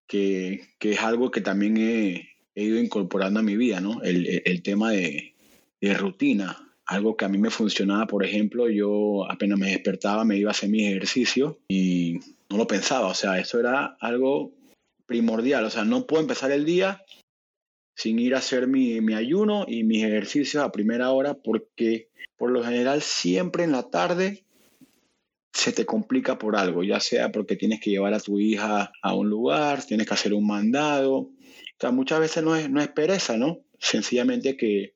que, 0.07 0.61
que, 0.79 0.93
es 0.93 1.01
algo 1.01 1.31
que 1.31 1.41
también 1.41 1.77
he, 1.77 2.29
ido 2.55 2.79
incorporando 2.79 3.41
a 3.41 3.43
mi 3.43 3.57
vida, 3.57 3.81
¿no? 3.81 4.03
El, 4.03 4.43
el 4.45 4.63
tema 4.63 4.91
de, 4.91 5.35
de, 5.81 5.95
rutina, 5.95 6.75
algo 6.87 7.17
que 7.17 7.25
a 7.25 7.29
mí 7.29 7.39
me 7.39 7.51
funcionaba, 7.51 8.07
por 8.07 8.25
ejemplo, 8.25 8.69
yo 8.69 9.31
apenas 9.31 9.59
me 9.59 9.71
despertaba, 9.71 10.25
me 10.25 10.37
iba 10.37 10.51
a 10.51 10.53
hacer 10.53 10.69
mis 10.69 10.87
ejercicios 10.87 11.57
y 11.69 12.19
no 12.51 12.57
lo 12.57 12.67
pensaba, 12.67 13.09
o 13.09 13.15
sea, 13.15 13.39
eso 13.39 13.61
era 13.61 13.97
algo 14.01 14.53
primordial, 15.07 15.65
o 15.65 15.71
sea, 15.71 15.85
no 15.85 16.07
puedo 16.07 16.23
empezar 16.23 16.51
el 16.51 16.65
día 16.65 17.03
sin 17.95 18.19
ir 18.19 18.35
a 18.35 18.39
hacer 18.39 18.67
mi, 18.67 19.15
ayuno 19.15 19.65
y 19.69 19.85
mis 19.85 20.05
ejercicios 20.05 20.63
a 20.63 20.73
primera 20.73 21.11
hora 21.11 21.35
porque 21.35 22.09
por 22.37 22.51
lo 22.51 22.65
general 22.65 23.03
siempre 23.03 23.65
en 23.65 23.73
la 23.73 23.91
tarde 23.91 24.45
se 25.53 25.73
te 25.73 25.85
complica 25.85 26.39
por 26.39 26.57
algo, 26.57 26.83
ya 26.83 26.99
sea 26.99 27.31
porque 27.31 27.57
tienes 27.57 27.81
que 27.81 27.91
llevar 27.91 28.15
a 28.15 28.21
tu 28.21 28.41
hija 28.41 28.91
a 29.03 29.15
un 29.15 29.29
lugar, 29.29 29.85
tienes 29.85 30.07
que 30.07 30.15
hacer 30.15 30.33
un 30.33 30.47
mandado. 30.47 31.15
O 31.15 31.31
sea, 31.79 31.91
muchas 31.91 32.21
veces 32.21 32.43
no 32.43 32.57
es, 32.57 32.71
no 32.71 32.81
es 32.81 32.89
pereza, 32.89 33.37
¿no? 33.37 33.61
Sencillamente 33.79 34.57
que 34.57 34.95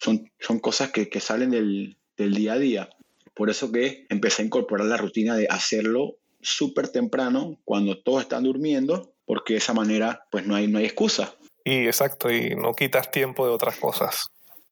son, 0.00 0.30
son 0.40 0.58
cosas 0.58 0.90
que, 0.90 1.08
que 1.08 1.20
salen 1.20 1.50
del, 1.50 1.98
del 2.16 2.34
día 2.34 2.54
a 2.54 2.58
día. 2.58 2.90
Por 3.34 3.48
eso 3.48 3.70
que 3.70 4.06
empecé 4.08 4.42
a 4.42 4.46
incorporar 4.46 4.88
la 4.88 4.96
rutina 4.96 5.36
de 5.36 5.46
hacerlo 5.48 6.18
súper 6.40 6.88
temprano, 6.88 7.60
cuando 7.64 8.02
todos 8.02 8.22
están 8.22 8.42
durmiendo, 8.42 9.14
porque 9.24 9.54
de 9.54 9.58
esa 9.60 9.72
manera 9.72 10.26
pues 10.30 10.46
no 10.46 10.56
hay, 10.56 10.66
no 10.66 10.78
hay 10.78 10.84
excusa. 10.84 11.34
Y 11.64 11.86
exacto, 11.86 12.30
y 12.30 12.54
no 12.54 12.74
quitas 12.74 13.10
tiempo 13.10 13.46
de 13.46 13.52
otras 13.52 13.76
cosas. 13.76 14.28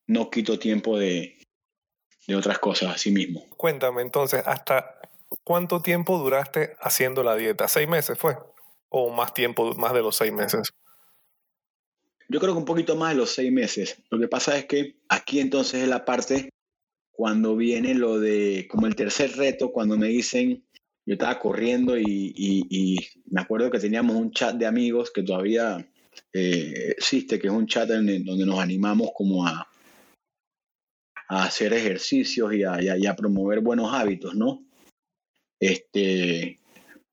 No 0.06 0.30
quito 0.30 0.58
tiempo 0.58 0.98
de, 0.98 1.38
de 2.26 2.36
otras 2.36 2.58
cosas 2.58 2.94
a 2.94 2.98
sí 2.98 3.10
mismo. 3.10 3.44
Cuéntame 3.56 4.02
entonces, 4.02 4.42
¿hasta 4.44 5.00
¿Cuánto 5.44 5.80
tiempo 5.80 6.18
duraste 6.18 6.74
haciendo 6.80 7.22
la 7.22 7.36
dieta? 7.36 7.68
¿Seis 7.68 7.88
meses 7.88 8.18
fue? 8.18 8.36
¿O 8.88 9.10
más 9.10 9.32
tiempo, 9.32 9.74
más 9.74 9.92
de 9.92 10.02
los 10.02 10.16
seis 10.16 10.32
meses? 10.32 10.72
yo 12.28 12.38
creo 12.38 12.52
que 12.52 12.60
un 12.60 12.64
poquito 12.64 12.94
más 12.94 13.10
de 13.10 13.16
los 13.16 13.30
seis 13.30 13.50
meses. 13.50 14.00
Lo 14.08 14.18
que 14.18 14.28
pasa 14.28 14.56
es 14.56 14.66
que 14.66 15.00
aquí 15.08 15.40
entonces 15.40 15.82
es 15.82 15.88
la 15.88 16.04
parte 16.04 16.50
cuando 17.10 17.56
viene 17.56 17.92
lo 17.92 18.20
de, 18.20 18.68
como 18.70 18.86
el 18.86 18.94
tercer 18.94 19.36
reto, 19.36 19.72
cuando 19.72 19.98
me 19.98 20.06
dicen, 20.06 20.64
yo 21.04 21.14
estaba 21.14 21.40
corriendo 21.40 21.98
y, 21.98 22.96
me 23.26 23.40
acuerdo 23.40 23.68
que 23.72 23.80
teníamos 23.80 24.14
un 24.14 24.30
chat 24.30 24.54
de 24.54 24.66
amigos 24.66 25.10
que 25.10 25.24
todavía 25.24 25.89
eh, 26.32 26.94
existe, 26.96 27.38
que 27.38 27.48
es 27.48 27.52
un 27.52 27.66
chat 27.66 27.90
en, 27.90 28.24
donde 28.24 28.46
nos 28.46 28.58
animamos 28.58 29.10
como 29.14 29.46
a, 29.46 29.68
a 31.28 31.44
hacer 31.44 31.72
ejercicios 31.72 32.52
y 32.54 32.64
a, 32.64 32.80
y 32.96 33.06
a, 33.06 33.16
promover 33.16 33.60
buenos 33.60 33.92
hábitos, 33.92 34.34
¿no? 34.34 34.64
Este, 35.60 36.58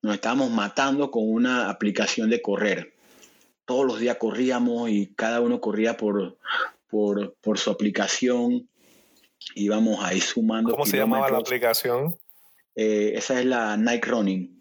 nos 0.02 0.14
estábamos 0.14 0.50
matando 0.50 1.10
con 1.10 1.30
una 1.30 1.68
aplicación 1.68 2.30
de 2.30 2.40
correr. 2.40 2.94
Todos 3.64 3.86
los 3.86 4.00
días 4.00 4.16
corríamos 4.16 4.88
y 4.88 5.14
cada 5.14 5.40
uno 5.40 5.60
corría 5.60 5.96
por, 5.96 6.38
por, 6.88 7.34
por 7.40 7.58
su 7.58 7.70
aplicación 7.70 8.68
íbamos 9.54 10.02
ahí 10.04 10.20
sumando. 10.20 10.70
¿Cómo 10.70 10.86
se 10.86 10.96
llamaba 10.96 11.30
la 11.30 11.38
aplicación? 11.38 12.16
Eh, 12.74 13.12
esa 13.14 13.38
es 13.40 13.46
la 13.46 13.76
Nike 13.76 14.08
Running. 14.08 14.57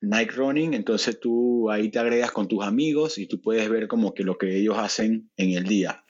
Nike 0.00 0.32
Running, 0.32 0.74
entonces 0.74 1.18
tú 1.18 1.70
ahí 1.70 1.90
te 1.90 1.98
agregas 1.98 2.32
con 2.32 2.48
tus 2.48 2.64
amigos 2.64 3.18
y 3.18 3.26
tú 3.26 3.40
puedes 3.40 3.68
ver 3.68 3.88
como 3.88 4.14
que 4.14 4.24
lo 4.24 4.38
que 4.38 4.56
ellos 4.56 4.76
hacen 4.78 5.30
en 5.36 5.52
el 5.52 5.64
día. 5.64 6.04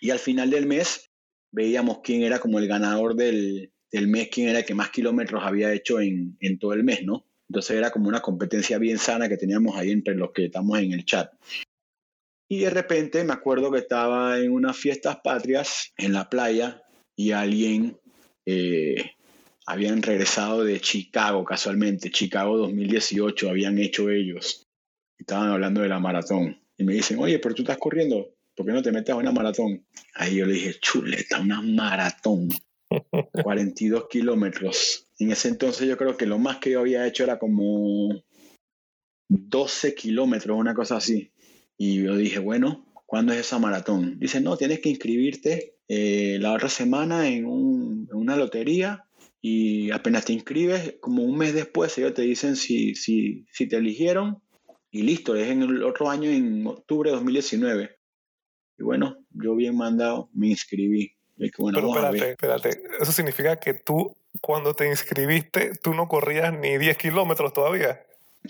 Y 0.00 0.10
al 0.10 0.18
final 0.18 0.50
del 0.50 0.66
mes 0.66 1.10
veíamos 1.50 2.00
quién 2.02 2.22
era 2.22 2.38
como 2.38 2.58
el 2.58 2.68
ganador 2.68 3.14
del, 3.14 3.72
del 3.90 4.08
mes, 4.08 4.28
quién 4.32 4.48
era 4.48 4.60
el 4.60 4.64
que 4.64 4.74
más 4.74 4.90
kilómetros 4.90 5.42
había 5.44 5.72
hecho 5.72 6.00
en, 6.00 6.36
en 6.40 6.58
todo 6.58 6.72
el 6.72 6.84
mes, 6.84 7.04
¿no? 7.04 7.26
Entonces 7.48 7.76
era 7.76 7.90
como 7.90 8.08
una 8.08 8.20
competencia 8.20 8.78
bien 8.78 8.98
sana 8.98 9.28
que 9.28 9.36
teníamos 9.36 9.76
ahí 9.76 9.90
entre 9.90 10.14
los 10.14 10.30
que 10.32 10.44
estamos 10.46 10.78
en 10.78 10.92
el 10.92 11.04
chat. 11.04 11.32
Y 12.48 12.60
de 12.60 12.70
repente 12.70 13.22
me 13.24 13.32
acuerdo 13.32 13.70
que 13.70 13.78
estaba 13.78 14.38
en 14.38 14.52
unas 14.52 14.76
fiestas 14.76 15.18
patrias 15.22 15.92
en 15.96 16.12
la 16.12 16.28
playa 16.28 16.82
y 17.16 17.32
alguien 17.32 17.98
eh, 18.46 19.12
habían 19.70 20.02
regresado 20.02 20.64
de 20.64 20.80
Chicago 20.80 21.44
casualmente, 21.44 22.10
Chicago 22.10 22.58
2018 22.58 23.50
habían 23.50 23.78
hecho 23.78 24.10
ellos. 24.10 24.66
Estaban 25.16 25.50
hablando 25.50 25.82
de 25.82 25.88
la 25.88 26.00
maratón 26.00 26.60
y 26.76 26.84
me 26.84 26.94
dicen, 26.94 27.18
oye, 27.20 27.38
pero 27.38 27.54
tú 27.54 27.62
estás 27.62 27.78
corriendo, 27.78 28.34
¿por 28.56 28.66
qué 28.66 28.72
no 28.72 28.82
te 28.82 28.90
metes 28.90 29.10
a 29.10 29.16
una 29.16 29.30
maratón? 29.30 29.86
Ahí 30.14 30.36
yo 30.36 30.46
le 30.46 30.54
dije, 30.54 30.74
chuleta, 30.80 31.40
una 31.40 31.62
maratón. 31.62 32.48
42 33.44 34.08
kilómetros. 34.08 35.06
En 35.18 35.30
ese 35.30 35.48
entonces 35.48 35.86
yo 35.86 35.96
creo 35.96 36.16
que 36.16 36.26
lo 36.26 36.38
más 36.38 36.56
que 36.58 36.70
yo 36.70 36.80
había 36.80 37.06
hecho 37.06 37.22
era 37.22 37.38
como 37.38 38.24
12 39.28 39.94
kilómetros, 39.94 40.58
una 40.58 40.74
cosa 40.74 40.96
así. 40.96 41.30
Y 41.78 42.02
yo 42.02 42.16
dije, 42.16 42.40
bueno, 42.40 42.86
¿cuándo 43.06 43.32
es 43.32 43.40
esa 43.40 43.60
maratón? 43.60 44.18
Dice, 44.18 44.40
no, 44.40 44.56
tienes 44.56 44.80
que 44.80 44.88
inscribirte 44.88 45.76
eh, 45.86 46.38
la 46.40 46.52
otra 46.52 46.68
semana 46.68 47.28
en, 47.28 47.46
una 47.46 48.36
lotería 48.36 49.06
y 49.40 49.90
apenas 49.90 50.26
te 50.26 50.32
inscribes, 50.32 50.96
como 51.00 51.22
un 51.22 51.38
mes 51.38 51.54
después 51.54 51.96
ellos 51.98 52.14
te 52.14 52.22
dicen 52.22 52.56
si, 52.56 52.94
si, 52.94 53.46
si 53.50 53.66
te 53.66 53.76
eligieron 53.76 54.42
y 54.90 55.02
listo, 55.02 55.36
es 55.36 55.48
en 55.48 55.62
el 55.62 55.84
otro 55.84 56.10
año, 56.10 56.28
en 56.30 56.66
octubre 56.66 57.10
de 57.10 57.16
2019. 57.16 57.96
Y 58.78 58.82
bueno, 58.82 59.16
yo 59.30 59.54
bien 59.54 59.76
mandado, 59.76 60.28
me 60.34 60.48
inscribí. 60.48 61.14
Pero 61.36 61.94
espérate, 61.94 62.30
espérate, 62.32 62.82
eso 63.00 63.12
significa 63.12 63.56
que 63.56 63.72
tú, 63.72 64.14
cuando 64.42 64.74
te 64.74 64.86
inscribiste, 64.86 65.72
tú 65.82 65.94
no 65.94 66.06
corrías 66.06 66.52
ni 66.52 66.76
10 66.76 66.98
kilómetros 66.98 67.54
todavía. 67.54 68.04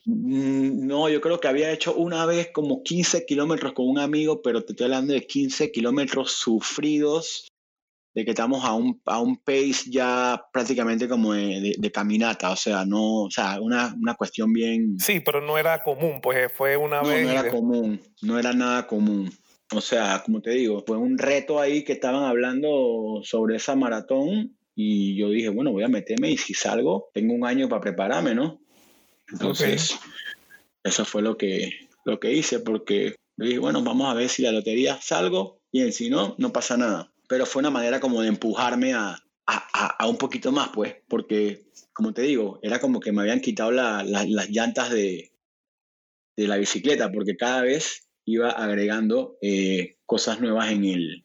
Mm, 0.07 0.87
no, 0.87 1.09
yo 1.09 1.21
creo 1.21 1.39
que 1.39 1.47
había 1.47 1.71
hecho 1.71 1.95
una 1.95 2.27
vez 2.27 2.51
como 2.53 2.83
15 2.83 3.27
kilómetros 3.27 3.75
con 3.75 3.89
un 3.89 3.99
amigo, 4.01 4.43
pero 4.43 4.65
te 4.65 4.73
estoy 4.73 4.85
hablando 4.85 5.13
de 5.13 5.25
15 5.25 5.71
kilómetros 5.71 6.33
sufridos, 6.33 7.49
de 8.15 8.25
que 8.25 8.31
estamos 8.31 8.65
a 8.65 8.75
un, 8.75 9.01
a 9.07 9.21
un 9.21 9.37
pace 9.37 9.91
ya 9.91 10.43
prácticamente 10.53 11.09
como 11.09 11.33
de, 11.33 11.91
caminata, 11.93 12.51
o 12.51 12.57
sea, 12.57 12.85
no, 12.85 13.23
o 13.25 13.31
sea, 13.31 13.61
una, 13.61 13.95
una, 14.01 14.15
cuestión 14.15 14.53
bien... 14.53 14.99
Sí, 14.99 15.21
pero 15.21 15.41
no 15.41 15.59
era 15.59 15.83
común, 15.83 16.21
pues 16.21 16.53
fue 16.53 16.77
una 16.77 17.03
vez... 17.03 17.25
No 17.25 17.31
era 17.31 17.51
común, 17.51 18.01
no 18.23 18.39
era 18.39 18.53
nada 18.53 18.87
común. 18.87 19.31
O 19.73 19.81
sea, 19.81 20.23
como 20.25 20.43
te 20.43 20.51
digo, 20.51 20.83
fue 20.85 20.97
un 20.97 21.19
reto 21.19 21.61
ahí 21.61 21.85
que 21.85 21.93
estaban 21.93 22.25
hablando 22.25 23.21
sobre 23.23 23.57
esa 23.57 23.77
maratón 23.77 24.57
y 24.75 25.17
yo 25.17 25.31
dije, 25.31 25.49
bueno, 25.49 25.71
voy 25.71 25.85
a 25.85 25.89
meterme 25.89 26.31
y 26.31 26.37
si 26.37 26.55
salgo, 26.55 27.11
tengo 27.15 27.35
un 27.35 27.47
año 27.47 27.69
para 27.69 27.81
prepararme, 27.81 28.35
¿no? 28.35 28.61
Entonces, 29.31 29.97
eso 30.83 31.05
fue 31.05 31.23
lo 31.23 31.37
que, 31.37 31.89
lo 32.05 32.19
que 32.19 32.33
hice 32.33 32.59
porque 32.59 33.15
dije, 33.37 33.59
bueno, 33.59 33.83
vamos 33.83 34.09
a 34.09 34.15
ver 34.15 34.29
si 34.29 34.43
la 34.43 34.51
lotería 34.51 34.99
salgo 35.01 35.61
y 35.71 35.93
si 35.93 36.11
no, 36.11 36.35
no 36.39 36.53
pasa 36.53 36.77
nada. 36.77 37.13
Pero 37.31 37.47
fue 37.47 37.61
una 37.61 37.71
manera 37.71 38.01
como 38.01 38.23
de 38.23 38.27
empujarme 38.27 38.93
a, 38.93 39.17
a, 39.47 40.09
un 40.09 40.19
poquito 40.19 40.51
más, 40.51 40.71
pues, 40.75 40.97
porque, 41.07 41.63
como 41.93 42.13
te 42.13 42.23
digo, 42.23 42.59
era 42.61 42.81
como 42.81 42.99
que 42.99 43.13
me 43.13 43.23
habían 43.23 43.41
quitado 43.41 43.71
las 43.71 44.51
llantas 44.51 44.91
de, 44.91 45.31
de 46.37 46.49
la 46.49 46.57
bicicleta, 46.57 47.13
porque 47.13 47.37
cada 47.37 47.63
vez 47.63 48.09
iba 48.25 48.51
agregando 48.51 49.39
eh, 49.43 49.97
cosas 50.07 50.41
nuevas 50.41 50.73
en 50.73 50.85
el, 50.85 51.25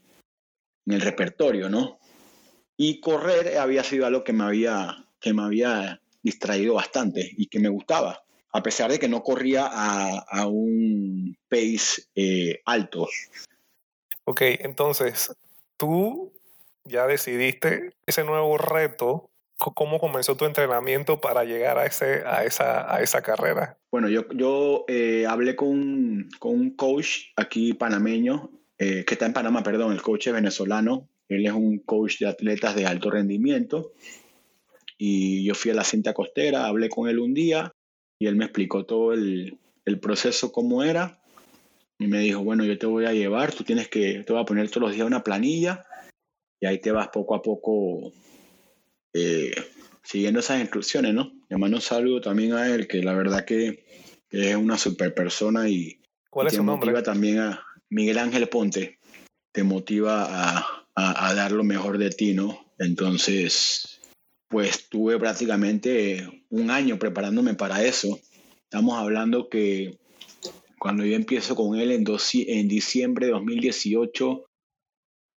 en 0.86 0.94
el 0.94 1.02
repertorio, 1.02 1.70
¿no? 1.70 1.98
Y 2.78 3.00
correr 3.00 3.58
había 3.58 3.84
sido 3.84 4.06
algo 4.06 4.24
que 4.24 4.34
me 4.34 4.44
había, 4.44 5.08
que 5.20 5.34
me 5.34 5.42
había 5.42 6.04
distraído 6.22 6.76
bastante 6.76 7.32
y 7.36 7.48
que 7.48 7.58
me 7.58 7.70
gustaba, 7.70 8.24
a 8.54 8.62
pesar 8.62 8.92
de 8.92 9.00
que 9.00 9.10
no 9.10 9.24
corría 9.24 9.66
a, 9.72 10.46
un 10.46 11.36
pace 11.50 12.04
eh, 12.14 12.62
alto. 12.64 13.08
Ok, 14.26 14.42
entonces, 14.42 15.32
tú 15.78 16.34
ya 16.84 17.08
decidiste 17.08 17.92
ese 18.06 18.24
nuevo 18.24 18.58
reto. 18.58 19.30
¿Cómo 19.58 20.00
comenzó 20.00 20.36
tu 20.36 20.46
entrenamiento 20.46 21.22
para 21.22 21.46
llegar 21.46 21.78
a, 21.78 21.86
ese, 21.86 22.24
a, 22.26 22.44
esa, 22.44 22.94
a 22.94 23.02
esa 23.02 23.22
carrera? 23.22 23.78
Bueno, 23.90 24.10
yo, 24.10 24.28
yo 24.34 24.84
eh, 24.90 25.26
hablé 25.28 25.56
con, 25.56 26.28
con, 26.40 26.52
un 26.54 26.76
coach 26.76 27.28
aquí 27.38 27.74
panameño, 27.74 28.52
eh, 28.78 29.06
que 29.06 29.14
está 29.14 29.26
en 29.26 29.32
Panamá, 29.32 29.64
perdón, 29.64 29.94
el 29.94 30.02
coach 30.02 30.28
venezolano. 30.28 31.08
Él 31.30 31.46
es 31.46 31.54
un 31.54 31.80
coach 31.80 32.20
de 32.20 32.28
atletas 32.28 32.76
de 32.76 32.86
alto 32.86 33.10
rendimiento 33.10 33.94
y 34.98 35.44
yo 35.44 35.56
fui 35.56 35.72
a 35.72 35.76
la 35.76 35.84
cinta 35.84 36.14
costera, 36.14 36.66
hablé 36.66 36.90
con 36.90 37.10
él 37.10 37.20
un 37.20 37.34
día 37.34 37.72
y 38.20 38.28
él 38.28 38.36
me 38.36 38.46
explicó 38.46 38.86
todo 38.86 39.14
el, 39.14 39.58
el 39.86 40.00
proceso, 40.00 40.52
cómo 40.52 40.84
era. 40.84 41.20
Y 41.98 42.08
me 42.08 42.20
dijo, 42.20 42.44
bueno, 42.44 42.66
yo 42.66 42.78
te 42.78 42.86
voy 42.86 43.06
a 43.06 43.14
llevar, 43.14 43.54
tú 43.54 43.64
tienes 43.64 43.88
que, 43.88 44.24
te 44.24 44.34
voy 44.34 44.42
a 44.42 44.46
poner 44.46 44.70
todos 44.70 44.88
los 44.88 44.96
días 44.96 45.08
una 45.08 45.24
planilla 45.24 45.86
y 46.60 46.66
ahí 46.66 46.80
te 46.80 46.92
vas 46.92 47.08
poco 47.10 47.36
a 47.36 47.42
poco 47.42 48.12
eh, 49.14 49.56
siguiendo 50.04 50.42
esas 50.42 50.60
instrucciones, 50.60 51.14
¿no? 51.14 51.32
Le 51.50 51.58
mando 51.58 51.78
un 51.78 51.82
saludo 51.82 52.22
también 52.22 52.54
a 52.54 52.68
él, 52.68 52.88
que 52.88 53.02
la 53.02 53.14
verdad 53.14 53.46
que, 53.46 53.86
que 54.30 54.52
es 54.52 54.56
una 54.56 54.78
super 54.78 55.14
persona 55.14 55.70
y, 55.70 56.02
¿Cuál 56.30 56.48
es 56.48 56.54
te 56.54 56.62
motiva 56.62 57.02
también 57.02 57.40
a 57.40 57.66
Miguel 57.90 58.18
Ángel 58.18 58.50
Ponte, 58.50 59.00
te 59.54 59.64
motiva 59.64 60.26
a, 60.26 60.86
a, 60.96 61.30
a 61.30 61.34
dar 61.34 61.54
lo 61.54 61.64
mejor 61.64 61.98
de 61.98 62.10
ti, 62.10 62.34
¿no? 62.34 62.74
Entonces, 62.78 64.02
pues 64.50 64.90
tuve 64.90 65.18
prácticamente 65.18 66.46
un 66.50 66.72
año 66.72 67.00
preparándome 67.00 67.54
para 67.54 67.84
eso. 67.84 68.20
Estamos 68.64 68.98
hablando 68.98 69.50
que 69.50 69.98
cuando 70.86 71.04
yo 71.04 71.16
empiezo 71.16 71.56
con 71.56 71.80
él 71.80 71.92
en, 71.92 72.06
en 72.06 72.68
diciembre 72.68 73.26
de 73.26 73.32
2018, 73.32 74.46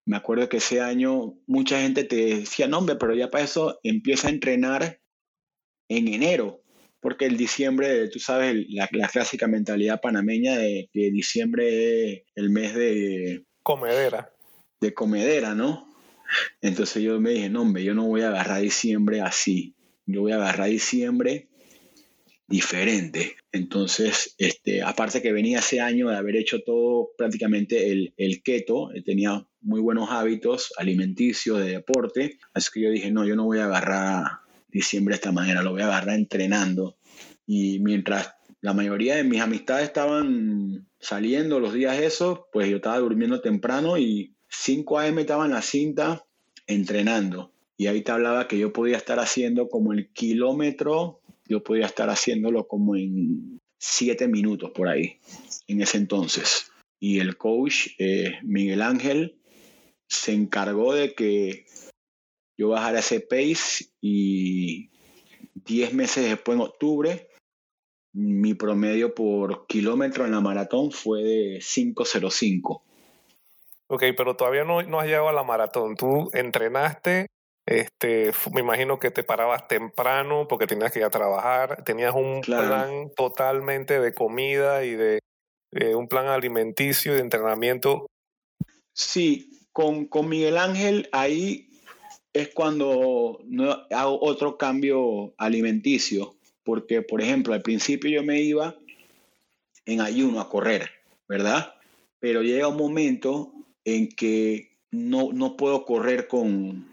me 0.06 0.18
acuerdo 0.18 0.50
que 0.50 0.58
ese 0.58 0.82
año 0.82 1.36
mucha 1.48 1.80
gente 1.80 2.04
te 2.04 2.40
decía, 2.40 2.68
no, 2.68 2.80
hombre, 2.80 2.98
pero 2.98 3.16
ya 3.16 3.30
para 3.30 3.46
eso 3.46 3.80
empieza 3.82 4.28
a 4.28 4.32
entrenar 4.32 5.00
en 5.88 6.10
enero, 6.10 6.64
porque 7.00 7.28
el 7.28 7.38
diciembre, 7.38 8.10
tú 8.10 8.20
sabes, 8.20 8.66
la, 8.68 8.90
clásica 8.90 9.48
mentalidad 9.48 10.02
panameña 10.02 10.58
de 10.58 10.90
que 10.92 11.12
diciembre 11.12 12.12
es 12.12 12.24
el 12.36 12.50
mes 12.50 12.76
de... 12.76 13.46
Comedera. 13.64 14.34
De 14.82 14.94
comedera, 14.94 15.56
¿no? 15.56 15.88
Entonces 16.60 17.02
yo 17.02 17.22
me 17.22 17.30
dije, 17.30 17.50
no, 17.50 17.62
hombre, 17.62 17.86
yo 17.86 17.94
no 17.94 18.06
voy 18.06 18.20
a 18.20 18.28
agarrar 18.28 18.60
diciembre 18.60 19.22
así. 19.22 19.78
Yo 20.06 20.24
voy 20.24 20.34
a 20.34 20.36
agarrar 20.36 20.68
diciembre 20.68 21.48
diferente. 22.48 23.36
Entonces, 23.52 24.36
este, 24.38 24.82
aparte 24.82 25.22
que 25.22 25.34
venía 25.34 25.60
ese 25.60 25.82
año 25.82 26.10
de 26.10 26.16
haber 26.16 26.38
hecho 26.38 26.62
todo 26.62 27.10
prácticamente 27.18 27.92
el, 27.92 28.14
el 28.18 28.42
keto, 28.42 28.94
eh, 28.94 29.02
tenía 29.02 29.46
muy 29.62 29.82
buenos 29.82 30.10
hábitos 30.10 30.74
alimenticios, 30.78 31.60
de 31.60 31.72
deporte, 31.72 32.40
así 32.54 32.70
que 32.74 32.82
yo 32.82 32.90
dije, 32.90 33.12
no, 33.12 33.26
yo 33.26 33.36
no 33.36 33.46
voy 33.46 33.60
a 33.60 33.66
agarrar 33.66 34.24
diciembre 34.70 35.14
de 35.14 35.18
esta 35.18 35.32
manera, 35.32 35.62
lo 35.62 35.72
voy 35.72 35.82
a 35.82 35.88
agarrar 35.88 36.16
entrenando. 36.16 36.98
Y 37.46 37.80
mientras 37.80 38.34
la 38.62 38.74
mayoría 38.74 39.16
de 39.16 39.24
mis 39.24 39.42
amistades 39.42 39.86
estaban 39.86 40.88
saliendo 41.00 41.60
los 41.60 41.74
días 41.74 42.00
esos, 42.00 42.42
pues 42.52 42.70
yo 42.70 42.78
estaba 42.78 43.00
durmiendo 43.00 43.42
temprano 43.42 43.98
y 43.98 44.36
5 44.50 45.00
AM 45.00 45.20
estaba 45.20 45.46
en 45.46 45.52
la 45.52 45.62
cinta 45.62 46.26
entrenando 46.66 47.52
y 47.78 47.88
ahí 47.88 48.02
te 48.02 48.12
hablaba 48.12 48.48
que 48.48 48.58
yo 48.58 48.74
podía 48.74 48.98
estar 48.98 49.20
haciendo 49.20 49.70
como 49.70 49.94
el 49.94 50.12
kilómetro, 50.12 51.22
yo 51.48 51.64
podía 51.64 51.86
estar 51.86 52.10
haciéndolo 52.10 52.68
como 52.68 52.96
en 52.96 53.60
7 53.80 54.28
minutos 54.28 54.72
por 54.72 54.88
ahí, 54.88 55.20
en 55.68 55.82
ese 55.82 55.98
entonces. 55.98 56.72
y 57.00 57.20
el 57.20 57.38
coach 57.38 57.90
eh, 58.00 58.40
Miguel 58.44 58.82
Ángel 58.82 59.40
se 60.10 60.34
encargó 60.34 60.94
de 60.94 61.14
que 61.14 61.66
yo 62.58 62.70
bajara 62.70 63.00
ese 63.00 63.20
pace 63.20 63.86
y 64.02 64.90
10 65.54 65.94
meses 65.94 66.28
después, 66.28 66.56
en 66.56 66.62
octubre, 66.64 67.30
mi 68.14 68.56
promedio 68.56 69.14
por 69.14 69.68
kilómetro 69.68 70.26
en 70.26 70.32
la 70.32 70.42
maratón 70.42 70.92
fue 70.92 71.24
de 71.24 71.58
5.05. 71.60 72.82
Ok, 73.90 74.04
pero 74.18 74.36
todavía 74.36 74.64
no, 74.64 74.82
no 74.84 75.00
has 75.00 75.06
llegado 75.06 75.30
a 75.30 75.34
la 75.34 75.44
maratón. 75.44 75.96
Tú 75.96 76.30
entrenaste, 76.34 77.28
este, 77.68 78.32
me 78.54 78.62
imagino 78.62 78.98
que 78.98 79.12
te 79.12 79.26
parabas 79.26 79.68
temprano 79.68 80.48
porque 80.48 80.68
tenías 80.68 80.94
que 80.94 81.00
ir 81.00 81.06
a 81.06 81.10
trabajar, 81.10 81.84
tenías 81.84 82.16
un 82.16 82.40
plan 82.40 83.12
totalmente 83.14 84.00
de 84.00 84.14
comida 84.14 84.86
y 84.86 84.96
de, 84.96 85.20
un 85.94 86.08
plan 86.08 86.28
alimenticio 86.28 87.12
y 87.12 87.16
de 87.16 87.22
entrenamiento. 87.22 88.08
Sí, 88.94 89.68
con, 89.74 90.06
con 90.06 90.30
Miguel 90.30 90.58
Ángel 90.58 91.10
ahí 91.12 91.70
es 92.32 92.54
cuando 92.54 93.42
no, 93.44 93.86
hago 93.92 94.18
otro 94.22 94.58
cambio 94.58 95.34
alimenticio, 95.38 96.36
porque 96.64 97.02
por 97.02 97.22
ejemplo 97.22 97.54
al 97.54 97.64
principio 97.64 98.10
yo 98.10 98.24
me 98.24 98.40
iba 98.40 98.78
en 99.86 100.00
ayuno 100.00 100.40
a 100.40 100.50
correr, 100.50 100.90
¿verdad? 101.28 101.76
Pero 102.20 102.44
llega 102.44 102.70
un 102.70 102.78
momento 102.78 103.52
en 103.84 104.08
que 104.08 104.78
no, 104.90 105.34
no 105.34 105.58
puedo 105.58 105.84
correr 105.84 106.28
con, 106.30 106.88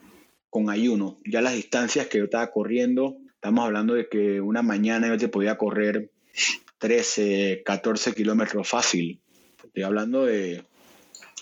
con 0.54 0.70
ayuno. 0.70 1.18
Ya 1.24 1.42
las 1.42 1.54
distancias 1.54 2.06
que 2.06 2.18
yo 2.18 2.24
estaba 2.26 2.52
corriendo, 2.52 3.16
estamos 3.26 3.64
hablando 3.64 3.94
de 3.94 4.08
que 4.08 4.40
una 4.40 4.62
mañana 4.62 5.08
yo 5.08 5.18
te 5.18 5.26
podía 5.26 5.58
correr 5.58 6.12
13, 6.78 7.64
14 7.64 8.14
kilómetros 8.14 8.68
fácil. 8.68 9.20
Estoy 9.64 9.82
hablando 9.82 10.26
de, 10.26 10.62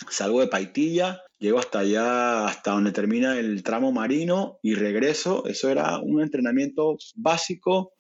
salgo 0.08 0.40
de 0.40 0.46
Paitilla, 0.46 1.20
llego 1.38 1.58
hasta 1.58 1.80
allá, 1.80 2.46
hasta 2.46 2.70
donde 2.70 2.90
termina 2.90 3.38
el 3.38 3.62
tramo 3.62 3.92
marino 3.92 4.58
y 4.62 4.76
regreso. 4.76 5.44
Eso 5.44 5.68
era 5.68 5.98
un 5.98 6.22
entrenamiento 6.22 6.96
básico 7.14 7.92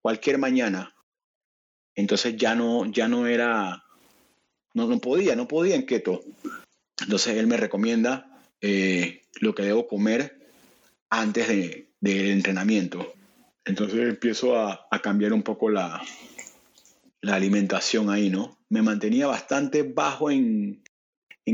cualquier 0.00 0.38
mañana. 0.38 0.94
Entonces 1.96 2.36
ya 2.36 2.54
no, 2.54 2.86
ya 2.86 3.08
no 3.08 3.26
era, 3.26 3.82
no, 4.74 4.86
no 4.86 5.00
podía, 5.00 5.34
no 5.34 5.48
podía 5.48 5.74
en 5.74 5.84
keto. 5.84 6.20
Entonces 7.02 7.36
él 7.38 7.48
me 7.48 7.56
recomienda 7.56 8.40
eh, 8.60 9.22
lo 9.40 9.52
que 9.52 9.64
debo 9.64 9.88
comer 9.88 10.39
antes 11.10 11.48
de, 11.48 11.90
del 12.00 12.30
entrenamiento. 12.30 13.12
Entonces 13.64 14.00
empiezo 14.00 14.58
a, 14.58 14.88
cambiar 15.02 15.32
un 15.32 15.42
poco 15.42 15.68
la, 15.68 16.02
la, 17.20 17.34
alimentación 17.34 18.10
ahí, 18.10 18.30
¿no? 18.30 18.58
Me 18.68 18.82
mantenía 18.82 19.26
bastante 19.26 19.82
bajo 19.82 20.30
en, 20.30 20.82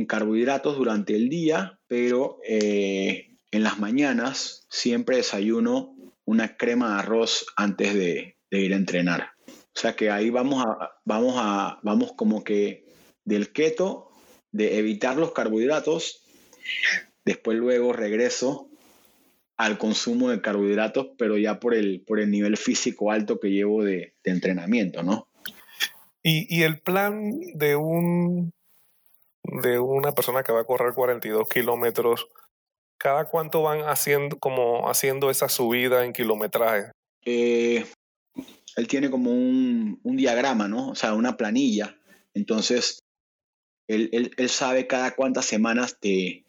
carbohidratos 0.06 0.76
durante 0.76 1.16
el 1.16 1.30
día, 1.30 1.80
pero 1.88 2.38
eh, 2.46 3.38
en 3.50 3.62
las 3.62 3.78
mañanas 3.78 4.66
siempre 4.68 5.16
desayuno 5.16 5.96
una 6.26 6.58
crema 6.58 6.94
de 6.94 7.00
arroz 7.00 7.46
antes 7.56 7.94
de, 7.94 8.36
de, 8.50 8.60
ir 8.60 8.74
a 8.74 8.76
entrenar. 8.76 9.30
O 9.48 9.78
sea 9.78 9.96
que 9.96 10.10
ahí 10.10 10.28
vamos 10.28 10.66
a, 10.66 11.00
vamos 11.06 11.36
a, 11.38 11.80
vamos 11.82 12.12
como 12.12 12.44
que 12.44 12.84
del 13.24 13.52
keto 13.52 14.10
de 14.52 14.78
evitar 14.78 15.16
los 15.16 15.32
carbohidratos, 15.32 16.22
después 17.24 17.56
luego 17.56 17.94
regreso 17.94 18.68
al 19.56 19.78
consumo 19.78 20.30
de 20.30 20.40
carbohidratos, 20.40 21.08
pero 21.18 21.38
ya 21.38 21.60
por 21.60 21.74
el, 21.74 22.02
por 22.02 22.20
el 22.20 22.30
nivel 22.30 22.56
físico 22.56 23.10
alto 23.10 23.40
que 23.40 23.50
llevo 23.50 23.82
de, 23.82 24.14
entrenamiento, 24.24 25.02
¿no? 25.02 25.28
Y, 26.22 26.62
el 26.62 26.80
plan 26.80 27.38
de 27.54 27.76
un 27.76 28.52
de 29.44 29.78
una 29.78 30.10
persona 30.10 30.42
que 30.42 30.50
va 30.52 30.62
a 30.62 30.64
correr 30.64 30.92
42 30.92 31.48
kilómetros, 31.48 32.28
¿cada 32.98 33.26
cuánto 33.26 33.62
van 33.62 33.82
haciendo, 33.82 34.36
como 34.38 34.90
haciendo 34.90 35.30
esa 35.30 35.48
subida 35.48 36.04
en 36.04 36.12
kilometraje? 36.12 36.90
Eh, 37.24 37.86
él 38.74 38.88
tiene 38.88 39.08
como 39.08 39.30
un, 39.30 40.00
un, 40.02 40.16
diagrama, 40.16 40.66
¿no? 40.66 40.88
O 40.88 40.94
sea, 40.96 41.14
una 41.14 41.36
planilla. 41.36 41.96
Entonces, 42.34 42.98
él, 43.88 44.48
sabe 44.48 44.86
cada 44.86 45.14
cuántas 45.14 45.46
semanas 45.46 45.98
te, 46.00 46.44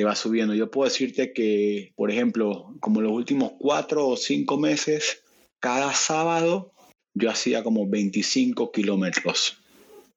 te 0.00 0.04
va 0.04 0.16
subiendo. 0.16 0.54
Yo 0.54 0.70
puedo 0.70 0.88
decirte 0.88 1.34
que, 1.34 1.92
por 1.94 2.10
ejemplo, 2.10 2.74
como 2.80 3.02
los 3.02 3.12
últimos 3.12 3.52
cuatro 3.58 4.08
o 4.08 4.16
cinco 4.16 4.56
meses, 4.56 5.22
cada 5.58 5.92
sábado 5.92 6.72
yo 7.12 7.28
hacía 7.28 7.62
como 7.62 7.86
25 7.86 8.72
kilómetros, 8.72 9.58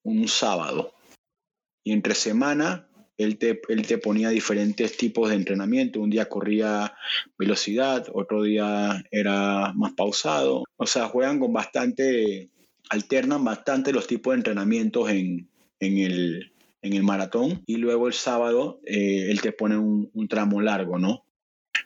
un 0.02 0.30
sábado. 0.30 0.94
Y 1.84 1.92
entre 1.92 2.16
semana, 2.16 2.88
él 3.18 3.38
te, 3.38 3.62
él 3.68 3.86
te 3.86 3.98
ponía 3.98 4.30
diferentes 4.30 4.96
tipos 4.96 5.30
de 5.30 5.36
entrenamiento. 5.36 6.00
Un 6.00 6.12
día 6.12 6.30
corría 6.30 6.96
velocidad, 7.38 8.08
otro 8.14 8.44
día 8.44 9.04
era 9.12 9.74
más 9.74 9.92
pausado. 9.96 10.64
O 10.78 10.88
sea, 10.88 11.10
juegan 11.10 11.42
con 11.42 11.52
bastante, 11.52 12.52
alternan 12.88 13.44
bastante 13.44 13.92
los 13.92 14.08
tipos 14.08 14.32
de 14.32 14.38
entrenamientos 14.38 15.10
en, 15.10 15.50
en 15.82 15.98
el, 15.98 16.53
en 16.84 16.94
el 16.94 17.04
maratón 17.04 17.64
y 17.66 17.78
luego 17.78 18.08
el 18.08 18.14
sábado 18.14 18.80
eh, 18.86 19.32
él 19.32 19.42
te 19.42 19.52
pone 19.52 19.78
un, 19.78 20.28
tramo 20.28 20.62
largo, 20.62 21.00
¿no? 21.00 21.26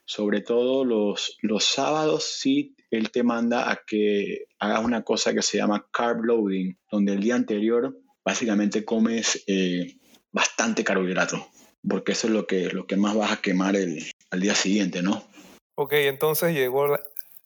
Sobre 0.05 0.41
todo 0.41 0.83
los, 0.83 1.37
los 1.41 1.63
sábados 1.63 2.23
sí 2.23 2.75
él 2.89 3.11
te 3.11 3.23
manda 3.23 3.71
a 3.71 3.81
que 3.85 4.47
hagas 4.59 4.83
una 4.83 5.03
cosa 5.03 5.33
que 5.33 5.41
se 5.41 5.57
llama 5.57 5.87
carb 5.91 6.23
loading, 6.23 6.77
donde 6.91 7.13
el 7.13 7.19
día 7.21 7.35
anterior 7.35 7.97
básicamente 8.23 8.85
comes 8.85 9.43
eh, 9.47 9.97
bastante 10.31 10.83
carbohidrato, 10.83 11.47
porque 11.87 12.13
eso 12.13 12.27
es 12.27 12.33
lo 12.33 12.47
que, 12.47 12.69
lo 12.69 12.87
que 12.87 12.97
más 12.97 13.15
vas 13.15 13.31
a 13.31 13.41
quemar 13.41 13.75
el, 13.75 14.03
al 14.31 14.39
día 14.39 14.55
siguiente, 14.55 15.01
¿no? 15.01 15.23
Ok, 15.75 15.93
entonces 15.93 16.53
llegó 16.53 16.97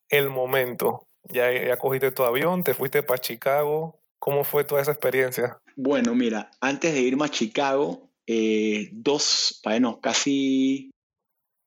el 0.10 0.30
momento. 0.30 1.08
Ya, 1.24 1.52
ya 1.52 1.78
cogiste 1.78 2.12
tu 2.12 2.24
avión, 2.24 2.64
te 2.64 2.74
fuiste 2.74 3.04
para 3.04 3.20
Chicago, 3.20 4.01
¿Cómo 4.22 4.44
fue 4.44 4.64
toda 4.64 4.84
esa 4.84 4.92
experiencia? 4.92 5.60
Bueno, 5.76 6.14
mira, 6.14 6.52
antes 6.62 6.94
de 6.94 7.02
irme 7.02 7.26
a 7.26 7.30
Chicago, 7.30 8.12
eh, 8.28 8.90
dos, 8.92 9.60
bueno, 9.64 10.00
casi, 10.00 10.92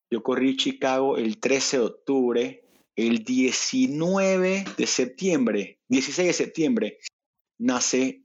yo 0.09 0.23
corrí 0.23 0.57
Chicago 0.57 1.17
el 1.17 1.41
13 1.41 1.79
de 1.79 1.83
octubre, 1.83 2.65
el 2.95 3.25
19 3.25 4.67
de 4.77 4.87
septiembre, 4.87 5.81
16 5.89 6.29
de 6.29 6.33
septiembre, 6.33 6.99
nace 7.59 8.23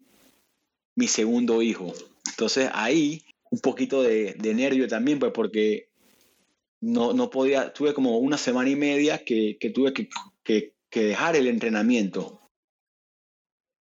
mi 0.96 1.08
segundo 1.08 1.64
hijo. 1.64 1.92
Entonces 2.30 2.70
ahí 2.76 3.26
un 3.50 3.62
poquito 3.62 4.04
de, 4.04 4.36
nervio 4.54 4.88
también, 4.88 5.18
pues 5.18 5.32
porque 5.34 5.90
no, 6.82 7.14
no, 7.14 7.32
podía, 7.32 7.74
tuve 7.74 7.96
como 7.96 8.20
una 8.20 8.38
semana 8.38 8.70
y 8.70 8.76
media 8.76 9.26
que, 9.26 9.58
tuve 9.74 9.92
que, 9.92 10.76
que 10.92 11.04
dejar 11.04 11.36
el 11.36 11.48
entrenamiento 11.48 12.39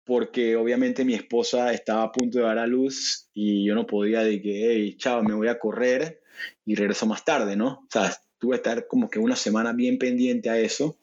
porque 0.04 0.56
obviamente 0.56 1.04
mi 1.04 1.14
esposa 1.14 1.72
estaba 1.72 2.04
a 2.04 2.12
punto 2.12 2.38
de 2.38 2.44
dar 2.44 2.58
a 2.58 2.66
luz 2.66 3.28
y 3.32 3.64
yo 3.64 3.74
no 3.74 3.86
podía 3.86 4.20
de 4.20 4.40
que, 4.40 4.70
hey, 4.70 4.96
chao, 4.98 5.22
me 5.22 5.34
voy 5.34 5.48
a 5.48 5.58
correr 5.58 6.20
y 6.64 6.74
regreso 6.74 7.06
más 7.06 7.24
tarde, 7.24 7.56
¿no? 7.56 7.68
O 7.68 7.88
sea, 7.90 8.14
tuve 8.38 8.52
que 8.52 8.56
estar 8.56 8.86
como 8.86 9.08
que 9.08 9.18
una 9.18 9.36
semana 9.36 9.72
bien 9.72 9.98
pendiente 9.98 10.50
a 10.50 10.58
eso 10.58 10.98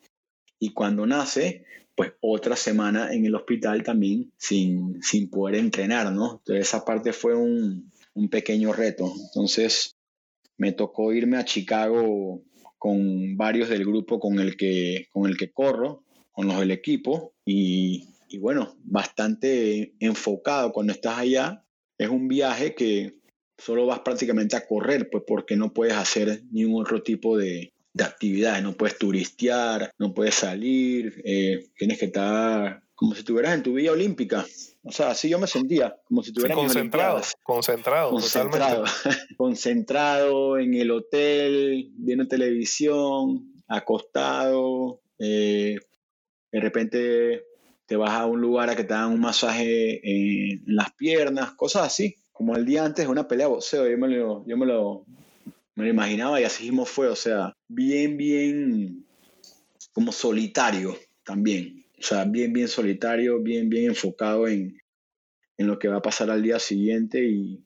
y 0.59 0.73
cuando 0.73 1.07
nace, 1.07 1.65
pues 1.95 2.13
otra 2.21 2.55
semana 2.55 3.11
en 3.13 3.25
el 3.25 3.35
hospital 3.35 3.83
también 3.83 4.31
sin, 4.37 5.01
sin 5.01 5.29
poder 5.29 5.55
entrenar, 5.55 6.11
¿no? 6.11 6.39
Entonces 6.39 6.67
esa 6.67 6.85
parte 6.85 7.13
fue 7.13 7.35
un, 7.35 7.91
un 8.13 8.29
pequeño 8.29 8.73
reto. 8.73 9.11
Entonces 9.27 9.97
me 10.57 10.71
tocó 10.73 11.13
irme 11.13 11.37
a 11.37 11.45
Chicago 11.45 12.43
con 12.77 13.37
varios 13.37 13.69
del 13.69 13.85
grupo 13.85 14.19
con 14.19 14.39
el 14.39 14.55
que, 14.55 15.07
con 15.11 15.27
el 15.27 15.37
que 15.37 15.51
corro, 15.51 16.03
con 16.31 16.47
los 16.47 16.59
del 16.59 16.71
equipo 16.71 17.33
y 17.45 18.10
y 18.31 18.39
bueno, 18.39 18.77
bastante 18.83 19.93
enfocado 19.99 20.71
cuando 20.71 20.93
estás 20.93 21.19
allá. 21.19 21.65
Es 21.97 22.09
un 22.09 22.27
viaje 22.27 22.73
que 22.73 23.17
solo 23.57 23.85
vas 23.85 23.99
prácticamente 23.99 24.55
a 24.55 24.65
correr, 24.65 25.09
pues 25.11 25.23
porque 25.27 25.55
no 25.55 25.73
puedes 25.73 25.95
hacer 25.95 26.43
ningún 26.51 26.81
otro 26.81 27.03
tipo 27.03 27.37
de, 27.37 27.73
de 27.93 28.03
actividades, 28.03 28.63
no 28.63 28.73
puedes 28.73 28.97
turistear, 28.97 29.91
no 29.99 30.13
puedes 30.13 30.35
salir, 30.35 31.21
eh, 31.25 31.67
tienes 31.77 31.99
que 31.99 32.05
estar 32.05 32.81
como 32.95 33.13
si 33.13 33.19
estuvieras 33.19 33.53
en 33.53 33.63
tu 33.63 33.73
vía 33.73 33.91
olímpica. 33.91 34.45
O 34.83 34.91
sea, 34.91 35.11
así 35.11 35.29
yo 35.29 35.37
me 35.37 35.47
sentía, 35.47 35.95
como 36.05 36.23
si 36.23 36.29
estuvieras 36.29 36.57
concentrado, 36.57 37.21
concentrado, 37.43 38.09
concentrado, 38.11 38.83
concentrado 39.37 40.57
en 40.57 40.73
el 40.73 40.89
hotel, 40.89 41.91
viendo 41.97 42.27
televisión, 42.27 43.53
acostado, 43.67 45.01
eh, 45.19 45.77
de 46.51 46.59
repente 46.59 47.45
te 47.91 47.97
vas 47.97 48.11
a 48.11 48.25
un 48.25 48.39
lugar 48.39 48.69
a 48.69 48.75
que 48.77 48.85
te 48.85 48.93
dan 48.93 49.11
un 49.11 49.19
masaje 49.19 49.99
en 50.01 50.63
las 50.65 50.93
piernas, 50.93 51.51
cosas 51.57 51.87
así, 51.87 52.15
como 52.31 52.55
el 52.55 52.65
día 52.65 52.85
antes 52.85 53.05
una 53.05 53.27
pelea 53.27 53.47
de 53.47 53.51
boxeo, 53.51 53.85
yo 53.85 53.97
me 53.97 54.07
lo, 54.07 54.47
yo 54.47 54.55
me 54.55 54.65
lo, 54.65 55.05
me 55.75 55.89
imaginaba 55.89 56.39
y 56.39 56.45
así 56.45 56.63
mismo 56.63 56.85
fue, 56.85 57.09
o 57.09 57.17
sea, 57.17 57.53
bien, 57.67 58.15
bien, 58.15 59.05
como 59.91 60.13
solitario 60.13 60.97
también, 61.25 61.85
o 61.99 62.01
sea, 62.01 62.23
bien, 62.23 62.53
bien 62.53 62.69
solitario, 62.69 63.41
bien, 63.41 63.67
bien 63.67 63.87
enfocado 63.87 64.47
en, 64.47 64.79
en 65.57 65.67
lo 65.67 65.77
que 65.77 65.89
va 65.89 65.97
a 65.97 66.01
pasar 66.01 66.31
al 66.31 66.41
día 66.41 66.59
siguiente 66.59 67.21
y 67.25 67.61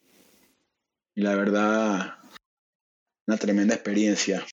la 1.13 1.35
verdad, 1.35 2.15
una 3.27 3.37
tremenda 3.37 3.75
experiencia. 3.75 4.43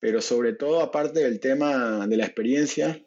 Pero 0.00 0.20
sobre 0.20 0.54
todo, 0.54 0.80
aparte 0.80 1.20
del 1.20 1.38
tema 1.38 2.04
de 2.08 2.16
la 2.16 2.24
experiencia, 2.24 3.00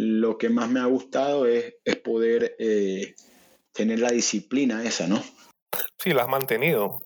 lo 0.00 0.38
que 0.38 0.48
más 0.48 0.70
me 0.70 0.78
ha 0.78 0.84
gustado 0.84 1.46
es, 1.46 1.74
es 1.84 1.96
poder 1.96 2.54
eh, 2.60 3.16
tener 3.72 3.98
la 3.98 4.12
disciplina 4.12 4.84
esa, 4.84 5.08
¿no? 5.08 5.20
Sí, 5.98 6.10
la 6.10 6.22
has 6.22 6.28
mantenido. 6.28 7.02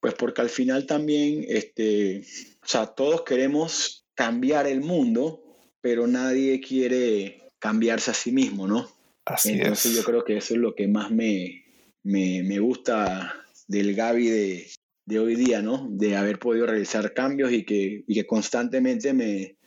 Pues 0.00 0.14
porque 0.14 0.40
al 0.40 0.48
final 0.48 0.86
también, 0.86 1.44
este, 1.46 2.22
o 2.62 2.66
sea, 2.66 2.86
todos 2.86 3.22
queremos 3.22 4.06
cambiar 4.14 4.66
el 4.66 4.80
mundo, 4.80 5.42
pero 5.82 6.06
nadie 6.06 6.62
quiere 6.62 7.42
cambiarse 7.58 8.10
a 8.10 8.14
sí 8.14 8.32
mismo, 8.32 8.66
¿no? 8.66 8.88
Así 9.26 9.52
Entonces 9.52 9.94
yo 9.94 10.02
creo 10.02 10.24
que 10.24 10.38
eso 10.38 10.54
es 10.54 10.60
lo 10.60 10.74
que 10.74 10.88
más 10.88 11.10
me, 11.10 11.66
me, 12.02 12.42
me 12.42 12.58
gusta 12.58 13.34
del 13.68 13.94
Gaby 13.94 14.28
de, 14.28 14.70
de, 15.04 15.18
hoy 15.18 15.36
día, 15.36 15.60
¿no? 15.60 15.86
De 15.90 16.16
haber 16.16 16.38
podido 16.38 16.64
realizar 16.64 17.12
cambios 17.12 17.52
y 17.52 17.64
que, 17.66 18.02
y 18.06 18.14
que 18.14 18.26
constantemente 18.26 19.12
me, 19.12 19.58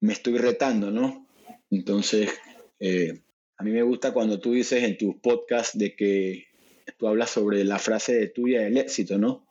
me 0.00 0.12
estoy 0.12 0.38
retando, 0.38 0.92
¿no? 0.92 1.23
Entonces, 1.74 2.30
eh, 2.78 3.20
a 3.56 3.64
mí 3.64 3.70
me 3.70 3.82
gusta 3.82 4.12
cuando 4.12 4.40
tú 4.40 4.52
dices 4.52 4.82
en 4.82 4.96
tus 4.96 5.16
podcasts 5.16 5.76
de 5.76 5.96
que 5.96 6.46
tú 6.98 7.08
hablas 7.08 7.30
sobre 7.30 7.64
la 7.64 7.78
frase 7.78 8.14
de 8.14 8.28
tuya 8.28 8.62
del 8.62 8.78
éxito, 8.78 9.18
¿no? 9.18 9.46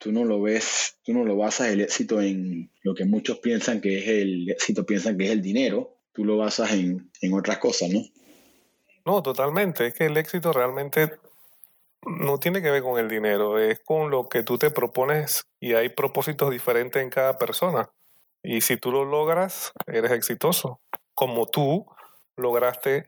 Tú 0.00 0.10
no 0.10 0.24
lo 0.24 0.40
ves, 0.40 0.96
tú 1.04 1.12
no 1.12 1.24
lo 1.24 1.36
basas 1.36 1.68
el 1.68 1.80
éxito 1.80 2.20
en 2.20 2.70
lo 2.82 2.94
que 2.94 3.04
muchos 3.04 3.38
piensan 3.38 3.80
que 3.80 3.98
es 3.98 4.08
el 4.08 4.50
éxito, 4.50 4.84
piensan 4.84 5.16
que 5.16 5.26
es 5.26 5.30
el 5.30 5.42
dinero, 5.42 5.98
tú 6.12 6.24
lo 6.24 6.38
basas 6.38 6.72
en, 6.72 7.10
en 7.20 7.34
otras 7.34 7.58
cosas, 7.58 7.90
¿no? 7.90 8.00
No, 9.04 9.22
totalmente. 9.22 9.86
Es 9.86 9.94
que 9.94 10.06
el 10.06 10.16
éxito 10.16 10.52
realmente 10.52 11.10
no 12.04 12.38
tiene 12.38 12.62
que 12.62 12.70
ver 12.70 12.82
con 12.82 12.98
el 12.98 13.08
dinero, 13.08 13.58
es 13.58 13.80
con 13.80 14.10
lo 14.10 14.28
que 14.28 14.42
tú 14.42 14.58
te 14.58 14.70
propones 14.70 15.44
y 15.60 15.74
hay 15.74 15.88
propósitos 15.88 16.50
diferentes 16.50 17.02
en 17.02 17.10
cada 17.10 17.36
persona. 17.36 17.90
Y 18.42 18.60
si 18.60 18.76
tú 18.76 18.90
lo 18.90 19.04
logras, 19.04 19.72
eres 19.86 20.10
exitoso. 20.12 20.80
Como 21.14 21.46
tú 21.46 21.86
lograste 22.36 23.04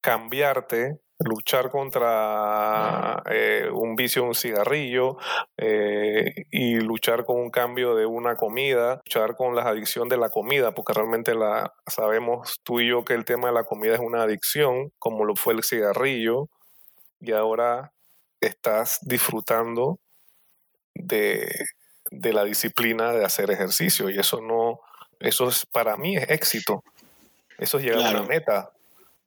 cambiarte, 0.00 1.00
luchar 1.18 1.70
contra 1.70 3.22
eh, 3.30 3.68
un 3.72 3.96
vicio, 3.96 4.24
un 4.24 4.34
cigarrillo, 4.34 5.16
eh, 5.56 6.46
y 6.50 6.76
luchar 6.80 7.24
con 7.24 7.40
un 7.40 7.50
cambio 7.50 7.94
de 7.96 8.06
una 8.06 8.36
comida, 8.36 9.02
luchar 9.04 9.36
con 9.36 9.56
la 9.56 9.62
adicción 9.62 10.08
de 10.08 10.16
la 10.16 10.28
comida, 10.28 10.72
porque 10.72 10.92
realmente 10.92 11.34
la 11.34 11.74
sabemos 11.86 12.60
tú 12.62 12.80
y 12.80 12.88
yo 12.88 13.04
que 13.04 13.14
el 13.14 13.24
tema 13.24 13.48
de 13.48 13.54
la 13.54 13.64
comida 13.64 13.94
es 13.94 14.00
una 14.00 14.22
adicción, 14.22 14.92
como 14.98 15.24
lo 15.24 15.34
fue 15.34 15.54
el 15.54 15.64
cigarrillo, 15.64 16.48
y 17.20 17.32
ahora 17.32 17.92
estás 18.40 19.00
disfrutando 19.02 19.98
de, 20.94 21.50
de 22.10 22.32
la 22.32 22.44
disciplina 22.44 23.12
de 23.12 23.24
hacer 23.24 23.50
ejercicio, 23.50 24.08
y 24.10 24.18
eso 24.18 24.40
no, 24.40 24.80
eso 25.20 25.48
es 25.48 25.66
para 25.66 25.96
mí 25.96 26.16
es 26.16 26.30
éxito. 26.30 26.84
Eso 27.58 27.78
es 27.78 27.84
llegar 27.84 28.06
a 28.06 28.10
una 28.10 28.22
meta. 28.22 28.70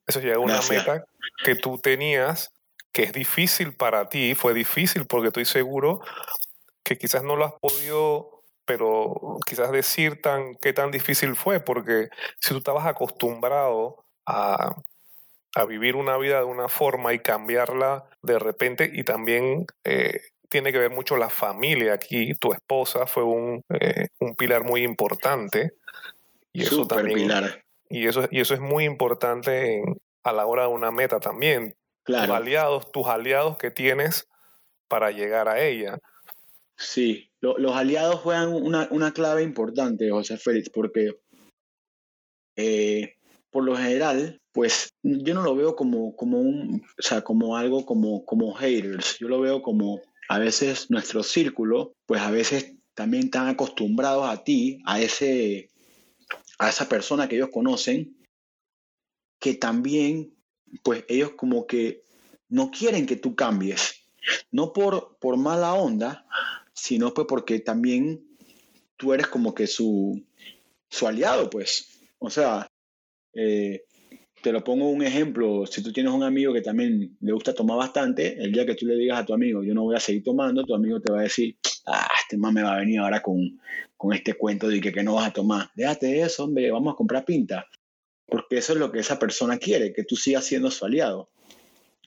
Eso 0.07 0.19
es 0.19 0.25
llegar 0.25 0.37
a 0.37 0.41
una 0.41 0.61
meta 0.69 1.05
que 1.43 1.55
tú 1.55 1.77
tenías, 1.77 2.51
que 2.91 3.03
es 3.03 3.13
difícil 3.13 3.73
para 3.73 4.09
ti, 4.09 4.35
fue 4.35 4.53
difícil 4.53 5.05
porque 5.05 5.27
estoy 5.27 5.45
seguro 5.45 6.01
que 6.83 6.97
quizás 6.97 7.23
no 7.23 7.35
lo 7.35 7.45
has 7.45 7.53
podido, 7.53 8.43
pero 8.65 9.37
quizás 9.45 9.71
decir 9.71 10.21
tan, 10.21 10.55
qué 10.55 10.73
tan 10.73 10.91
difícil 10.91 11.35
fue, 11.35 11.59
porque 11.59 12.09
si 12.39 12.49
tú 12.49 12.57
estabas 12.57 12.87
acostumbrado 12.87 14.03
a, 14.25 14.75
a 15.55 15.65
vivir 15.65 15.95
una 15.95 16.17
vida 16.17 16.39
de 16.39 16.45
una 16.45 16.67
forma 16.67 17.13
y 17.13 17.19
cambiarla 17.19 18.05
de 18.21 18.39
repente 18.39 18.89
y 18.91 19.03
también 19.03 19.65
eh, 19.83 20.21
tiene 20.49 20.71
que 20.71 20.79
ver 20.79 20.91
mucho 20.91 21.17
la 21.17 21.29
familia 21.29 21.93
aquí. 21.93 22.33
Tu 22.35 22.51
esposa 22.53 23.07
fue 23.07 23.23
un, 23.23 23.63
eh, 23.69 24.07
un 24.19 24.35
pilar 24.35 24.63
muy 24.63 24.83
importante. 24.83 25.73
Y 26.51 26.63
eso 26.63 26.85
también, 26.85 27.19
pilar. 27.19 27.63
Y 27.91 28.07
eso, 28.07 28.27
y 28.31 28.39
eso 28.39 28.53
es 28.53 28.59
muy 28.59 28.85
importante 28.85 29.81
a 30.23 30.33
la 30.33 30.45
hora 30.45 30.63
de 30.63 30.69
una 30.69 30.91
meta 30.91 31.19
también. 31.19 31.75
Tus 32.03 32.15
aliados, 32.15 32.91
tus 32.91 33.07
aliados 33.07 33.57
que 33.57 33.71
tienes 33.71 34.27
para 34.87 35.11
llegar 35.11 35.47
a 35.47 35.61
ella. 35.61 35.99
Sí, 36.77 37.31
los 37.41 37.75
aliados 37.75 38.21
juegan 38.21 38.51
una, 38.51 38.87
una, 38.91 39.13
clave 39.13 39.43
importante, 39.43 40.09
José 40.09 40.37
Félix, 40.37 40.69
porque 40.69 41.19
eh, 42.55 43.15
por 43.51 43.63
lo 43.63 43.75
general, 43.75 44.41
pues 44.51 44.93
yo 45.03 45.33
no 45.33 45.43
lo 45.43 45.55
veo 45.55 45.75
como, 45.75 46.15
como 46.15 46.39
un, 46.39 46.81
o 46.97 47.01
sea, 47.01 47.21
como 47.21 47.57
algo 47.57 47.85
como, 47.85 48.25
como 48.25 48.53
haters. 48.53 49.17
Yo 49.19 49.27
lo 49.27 49.41
veo 49.41 49.61
como 49.61 50.01
a 50.29 50.39
veces 50.39 50.89
nuestro 50.89 51.23
círculo, 51.23 51.93
pues 52.05 52.21
a 52.21 52.31
veces 52.31 52.75
también 52.93 53.25
están 53.25 53.47
acostumbrados 53.47 54.27
a 54.27 54.43
ti, 54.43 54.79
a 54.85 55.01
ese, 55.01 55.69
a 56.61 56.69
esa 56.69 56.87
persona 56.87 57.27
que 57.27 57.37
ellos 57.37 57.49
conocen, 57.51 58.15
que 59.39 59.55
también, 59.55 60.35
pues 60.83 61.03
ellos 61.07 61.31
como 61.31 61.65
que 61.65 62.03
no 62.49 62.69
quieren 62.69 63.07
que 63.07 63.15
tú 63.15 63.35
cambies, 63.35 63.95
no 64.51 64.71
por, 64.71 65.17
por 65.17 65.37
mala 65.37 65.73
onda, 65.73 66.27
sino 66.71 67.15
pues 67.15 67.25
porque 67.27 67.59
también 67.61 68.23
tú 68.95 69.11
eres 69.11 69.25
como 69.25 69.55
que 69.55 69.65
su, 69.65 70.23
su 70.87 71.07
aliado, 71.07 71.49
pues. 71.49 71.99
O 72.19 72.29
sea, 72.29 72.67
eh, 73.33 73.83
te 74.41 74.51
lo 74.51 74.63
pongo 74.63 74.89
un 74.89 75.03
ejemplo, 75.03 75.65
si 75.65 75.83
tú 75.83 75.91
tienes 75.91 76.11
un 76.11 76.23
amigo 76.23 76.53
que 76.53 76.61
también 76.61 77.15
le 77.19 77.31
gusta 77.31 77.53
tomar 77.53 77.77
bastante, 77.77 78.41
el 78.41 78.51
día 78.51 78.65
que 78.65 78.75
tú 78.75 78.85
le 78.85 78.95
digas 78.95 79.19
a 79.19 79.25
tu 79.25 79.33
amigo, 79.33 79.63
yo 79.63 79.73
no 79.73 79.83
voy 79.83 79.95
a 79.95 79.99
seguir 79.99 80.23
tomando, 80.23 80.63
tu 80.63 80.73
amigo 80.73 80.99
te 80.99 81.11
va 81.11 81.19
a 81.19 81.23
decir, 81.23 81.55
ah, 81.85 82.07
este 82.21 82.37
más 82.37 82.53
me 82.53 82.63
va 82.63 82.75
a 82.75 82.79
venir 82.79 82.99
ahora 82.99 83.21
con, 83.21 83.59
con 83.95 84.13
este 84.13 84.33
cuento 84.33 84.67
de 84.67 84.81
que, 84.81 84.91
que 84.91 85.03
no 85.03 85.15
vas 85.15 85.27
a 85.27 85.33
tomar. 85.33 85.69
Déjate 85.75 86.21
eso, 86.21 86.45
hombre, 86.45 86.71
vamos 86.71 86.93
a 86.93 86.97
comprar 86.97 87.25
pinta. 87.25 87.67
Porque 88.25 88.57
eso 88.57 88.73
es 88.73 88.79
lo 88.79 88.91
que 88.91 88.99
esa 88.99 89.19
persona 89.19 89.57
quiere, 89.57 89.93
que 89.93 90.03
tú 90.03 90.15
sigas 90.15 90.45
siendo 90.45 90.71
su 90.71 90.85
aliado. 90.85 91.29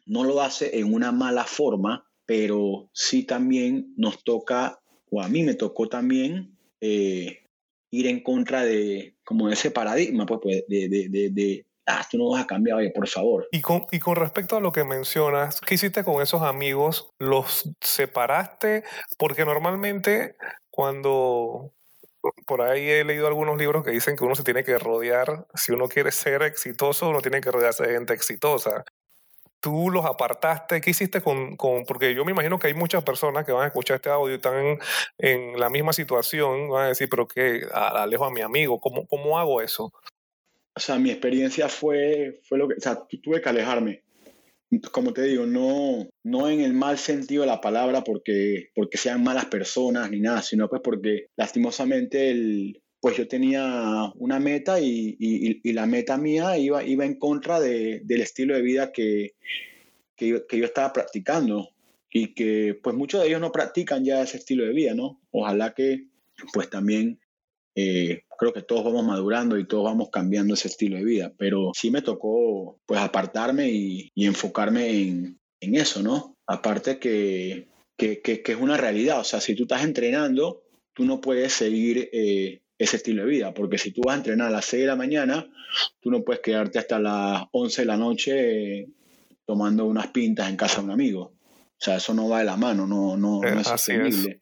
No 0.07 0.25
lo 0.25 0.40
hace 0.40 0.79
en 0.79 0.92
una 0.92 1.12
mala 1.12 1.44
forma, 1.44 2.09
pero 2.27 2.88
sí 2.92 3.25
también 3.25 3.92
nos 3.97 4.25
toca, 4.25 4.81
o 5.11 5.23
a 5.23 5.29
mí 5.29 5.42
me 5.42 5.55
tocó 5.55 5.88
también, 5.88 6.57
eh, 6.81 7.40
ir 7.90 8.07
en 8.07 8.23
contra 8.23 8.64
de 8.64 9.16
como 9.25 9.49
ese 9.51 9.70
paradigma, 9.70 10.27
pues, 10.27 10.40
pues 10.42 10.64
de, 10.68 10.88
de, 10.88 11.09
de, 11.09 11.31
de 11.31 11.66
ah, 11.87 12.07
tú 12.11 12.18
no 12.18 12.31
vas 12.31 12.44
a 12.44 12.47
cambiar, 12.47 12.79
oye, 12.79 12.90
por 12.90 13.09
favor. 13.09 13.49
Y 13.51 13.61
con, 13.61 13.87
y 13.90 13.99
con 13.99 14.16
respecto 14.16 14.57
a 14.57 14.61
lo 14.61 14.73
que 14.73 14.85
mencionas, 14.85 15.61
¿qué 15.61 15.75
hiciste 15.75 16.05
con 16.05 16.23
esos 16.23 16.42
amigos? 16.42 17.11
¿Los 17.18 17.70
separaste? 17.81 18.85
Porque 19.18 19.44
normalmente 19.44 20.37
cuando 20.70 21.73
por 22.47 22.62
ahí 22.62 22.88
he 22.88 23.05
leído 23.05 23.27
algunos 23.27 23.59
libros 23.59 23.85
que 23.85 23.90
dicen 23.90 24.16
que 24.16 24.25
uno 24.25 24.35
se 24.35 24.44
tiene 24.44 24.64
que 24.64 24.79
rodear, 24.79 25.47
si 25.55 25.73
uno 25.73 25.88
quiere 25.88 26.11
ser 26.11 26.42
exitoso, 26.42 27.09
uno 27.09 27.20
tiene 27.20 27.40
que 27.40 27.51
rodearse 27.51 27.85
de 27.87 27.94
gente 27.94 28.14
exitosa. 28.14 28.85
Tú 29.61 29.90
los 29.90 30.05
apartaste, 30.05 30.81
¿qué 30.81 30.90
hiciste 30.90 31.23
con, 31.23 31.57
con, 31.57 31.85
porque 31.85 32.14
yo 32.14 32.25
me 32.25 32.33
imagino 32.33 32.59
que 32.59 32.66
hay 32.66 32.75
muchas 32.75 33.03
personas 33.03 33.47
que 33.47 33.53
van 33.53 33.64
a 33.64 33.66
escuchar 33.68 33.97
este 33.97 34.11
audio 34.11 34.33
y 34.33 34.37
están 34.37 34.57
en, 34.59 34.79
en 35.18 35.61
la 35.61 35.70
misma 35.70 35.92
situación, 35.92 36.68
van 36.68 36.85
a 36.85 36.88
decir, 36.88 37.09
pero 37.11 37.27
que 37.27 37.66
alejo 37.73 38.27
a 38.27 38.31
mi 38.31 38.42
amigo, 38.42 38.79
¿cómo, 38.79 39.07
cómo 39.07 39.38
hago 39.38 39.62
eso? 39.62 39.92
O 40.77 40.81
sea, 40.81 40.99
mi 40.99 41.11
experiencia 41.11 41.69
fue, 41.69 42.41
fue 42.43 42.59
lo 42.59 42.69
que, 42.69 42.75
o 42.75 42.81
sea, 42.81 43.07
tuve 43.23 43.41
que 43.41 43.49
alejarme 43.49 44.05
como 44.93 45.13
te 45.13 45.23
digo, 45.23 45.47
no, 45.47 46.09
no 46.23 46.49
en 46.49 46.61
el 46.61 46.73
mal 46.73 46.99
sentido 46.99 47.43
de 47.43 47.49
la 47.49 47.61
palabra 47.61 48.03
porque, 48.03 48.71
porque 48.75 48.99
sean 48.99 49.23
malas 49.23 49.47
personas 49.47 50.11
ni 50.11 50.21
nada, 50.21 50.43
sino 50.43 50.69
pues 50.69 50.83
porque 50.83 51.29
lastimosamente 51.37 52.31
el, 52.31 52.83
pues 53.01 53.17
yo 53.17 53.29
tenía 53.29 54.13
una 54.17 54.41
meta 54.41 54.81
y, 54.81 55.17
y, 55.19 55.73
la 55.73 55.87
meta 55.87 56.17
mía 56.17 56.57
iba, 56.57 56.83
iba 56.85 57.05
en 57.05 57.19
contra 57.19 57.61
de, 57.61 58.01
del 58.05 58.23
estilo 58.23 58.55
de 58.55 58.63
vida 58.63 58.93
que, 58.93 59.35
que 60.17 60.29
yo, 60.29 60.47
que, 60.47 60.59
yo, 60.59 60.65
estaba 60.65 60.93
practicando 60.93 61.71
y 62.11 62.35
que 62.35 62.79
pues 62.83 62.97
muchos 62.97 63.21
de 63.21 63.29
ellos 63.29 63.41
no 63.41 63.53
practican 63.53 64.05
ya 64.05 64.23
ese 64.23 64.39
estilo 64.39 64.65
de 64.65 64.73
vida, 64.73 64.95
¿no? 64.95 65.21
Ojalá 65.31 65.75
que 65.75 66.07
pues 66.53 66.71
también 66.71 67.21
eh, 67.75 68.24
creo 68.38 68.53
que 68.53 68.62
todos 68.62 68.85
vamos 68.85 69.05
madurando 69.05 69.59
y 69.59 69.66
todos 69.66 69.85
vamos 69.85 70.09
cambiando 70.11 70.55
ese 70.55 70.68
estilo 70.68 70.97
de 70.97 71.05
vida, 71.05 71.33
pero 71.37 71.73
sí 71.75 71.90
me 71.90 72.03
tocó 72.03 72.81
pues 72.87 73.01
apartarme 73.01 73.70
y, 73.70 74.12
enfocarme 74.16 74.90
en, 74.90 75.40
en, 75.61 75.75
eso, 75.75 76.03
¿no? 76.03 76.37
Aparte 76.47 76.99
que, 76.99 77.68
que, 77.97 78.20
que, 78.20 78.42
es 78.47 78.61
una 78.61 78.77
realidad, 78.77 79.20
o 79.20 79.25
sea, 79.25 79.40
si 79.40 79.55
tú 79.55 79.62
estás 79.64 79.85
entrenando, 79.85 80.62
tú 80.92 81.05
no 81.05 81.20
puedes 81.20 81.53
seguir 81.53 82.09
eh, 82.12 82.62
ese 82.79 82.97
estilo 82.97 83.25
de 83.25 83.31
vida, 83.31 83.55
porque 83.55 83.79
si 83.79 83.92
tú 83.92 84.03
vas 84.05 84.14
a 84.14 84.18
entrenar 84.18 84.49
a 84.49 84.53
las 84.53 84.64
6 84.66 84.83
de 84.83 84.87
la 84.87 84.97
mañana, 84.97 85.47
tú 86.01 86.11
no 86.11 86.25
puedes 86.25 86.42
quedarte 86.42 86.79
hasta 86.79 86.99
las 86.99 87.44
11 87.53 87.83
de 87.83 87.87
la 87.87 87.97
noche 87.97 88.81
eh, 88.81 88.88
tomando 89.44 89.85
unas 89.85 90.09
pintas 90.09 90.49
en 90.49 90.57
casa 90.57 90.79
de 90.79 90.85
un 90.85 90.90
amigo. 90.90 91.23
O 91.23 91.85
sea, 91.85 91.97
eso 91.97 92.14
no 92.14 92.29
va 92.29 92.38
de 92.38 92.44
la 92.44 92.57
mano, 92.57 92.87
no, 92.87 93.16
no, 93.16 93.40
no 93.40 93.61
es 93.61 93.66
sostenible. 93.66 94.40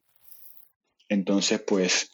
Entonces, 1.09 1.61
pues 1.66 2.12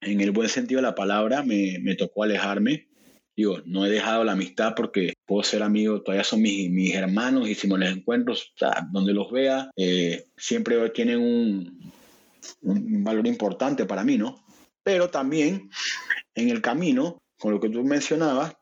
en 0.00 0.20
el 0.20 0.30
buen 0.30 0.48
sentido 0.48 0.78
de 0.78 0.86
la 0.86 0.94
palabra, 0.94 1.42
me, 1.42 1.78
me 1.80 1.94
tocó 1.94 2.22
alejarme 2.22 2.88
digo, 3.36 3.60
no 3.66 3.84
he 3.84 3.90
dejado 3.90 4.24
la 4.24 4.32
amistad 4.32 4.74
porque 4.74 5.12
puedo 5.26 5.42
ser 5.42 5.62
amigo, 5.62 6.00
todavía 6.00 6.24
son 6.24 6.40
mis, 6.40 6.70
mis 6.70 6.94
hermanos 6.94 7.48
y 7.48 7.54
si 7.54 7.68
me 7.68 7.78
los 7.78 7.90
encuentro, 7.90 8.34
donde 8.90 9.12
los 9.12 9.30
vea, 9.30 9.70
eh, 9.76 10.24
siempre 10.36 10.88
tienen 10.90 11.20
un, 11.20 11.92
un, 12.62 13.04
valor 13.04 13.26
importante 13.26 13.84
para 13.84 14.04
mí, 14.04 14.16
¿no? 14.16 14.42
Pero 14.82 15.10
también 15.10 15.68
en 16.34 16.48
el 16.48 16.62
camino, 16.62 17.18
con 17.38 17.52
lo 17.52 17.60
que 17.60 17.68
tú 17.68 17.84
mencionabas, 17.84 18.54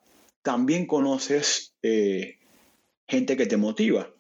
también 0.43 0.87
conoces 0.87 1.75
eh, 1.83 2.39
gente 3.07 3.37
que 3.37 3.47
te 3.47 3.57
motiva. 3.57 4.11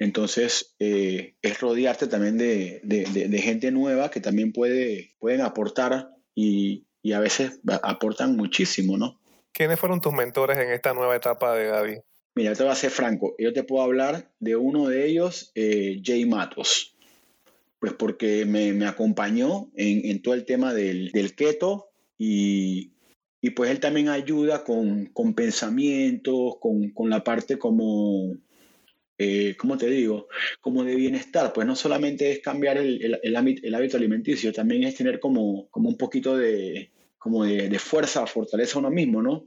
Entonces, 0.00 0.74
eh, 0.78 1.34
es 1.42 1.60
rodearte 1.60 2.06
también 2.06 2.38
de, 2.38 2.80
de, 2.82 3.38
gente 3.38 3.70
nueva 3.70 4.10
que 4.10 4.20
también 4.20 4.50
puede, 4.50 5.14
pueden 5.18 5.42
aportar 5.42 6.08
y, 6.34 6.86
y 7.02 7.12
a 7.12 7.20
veces 7.20 7.60
aportan 7.82 8.34
muchísimo, 8.34 8.96
¿no? 8.96 9.20
¿Quiénes 9.52 9.78
fueron 9.78 10.00
tus 10.00 10.14
mentores 10.14 10.56
en 10.56 10.70
esta 10.70 10.94
nueva 10.94 11.14
etapa 11.14 11.54
de 11.54 11.66
Gaby? 11.66 11.98
Mira, 12.34 12.54
te 12.54 12.62
voy 12.62 12.72
a 12.72 12.76
ser 12.76 12.90
franco. 12.90 13.34
Yo 13.38 13.52
te 13.52 13.62
puedo 13.62 13.82
hablar 13.82 14.30
de 14.38 14.56
uno 14.56 14.88
de 14.88 15.06
ellos, 15.06 15.52
eh, 15.54 16.00
Jay 16.02 16.24
Matos. 16.24 16.96
Pues 17.78 17.92
porque 17.92 18.46
me, 18.46 18.72
me 18.72 18.86
acompañó 18.86 19.70
en, 19.74 20.06
en, 20.06 20.22
todo 20.22 20.32
el 20.32 20.46
tema 20.46 20.72
del, 20.72 21.12
del 21.12 21.34
keto 21.34 21.90
y, 22.16 22.92
y, 23.42 23.50
pues 23.50 23.70
él 23.70 23.80
también 23.80 24.08
ayuda 24.08 24.64
con, 24.64 25.06
con 25.06 25.34
pensamientos, 25.34 26.56
con, 26.58 26.90
con, 26.90 27.10
la 27.10 27.22
parte 27.22 27.58
como, 27.58 28.34
eh, 29.22 29.54
¿cómo 29.54 29.76
te 29.76 29.86
digo? 29.86 30.28
Como 30.62 30.82
de 30.82 30.96
bienestar. 30.96 31.52
Pues 31.52 31.66
no 31.66 31.76
solamente 31.76 32.30
es 32.32 32.40
cambiar 32.40 32.78
el, 32.78 33.04
el, 33.04 33.20
el, 33.62 33.74
hábito 33.74 33.98
alimenticio, 33.98 34.50
también 34.50 34.84
es 34.84 34.94
tener 34.94 35.20
como, 35.20 35.68
como 35.68 35.90
un 35.90 35.98
poquito 35.98 36.38
de, 36.38 36.90
como 37.18 37.44
de, 37.44 37.78
fuerza, 37.78 38.26
fortaleza 38.26 38.76
a 38.76 38.78
uno 38.78 38.90
mismo, 38.90 39.20
¿no? 39.20 39.44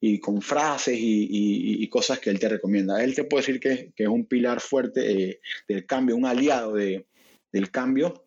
Y 0.00 0.20
con 0.20 0.40
frases 0.40 0.96
y, 1.00 1.84
cosas 1.88 2.20
que 2.20 2.30
él 2.30 2.38
te 2.38 2.48
recomienda. 2.48 3.02
Él 3.02 3.16
te 3.16 3.24
puede 3.24 3.42
decir 3.42 3.58
que, 3.58 3.92
es 3.96 4.08
un 4.08 4.24
pilar 4.26 4.60
fuerte 4.60 5.10
eh, 5.10 5.40
del 5.66 5.84
cambio, 5.84 6.14
un 6.14 6.24
aliado 6.24 6.74
de, 6.74 7.04
del 7.50 7.72
cambio. 7.72 8.24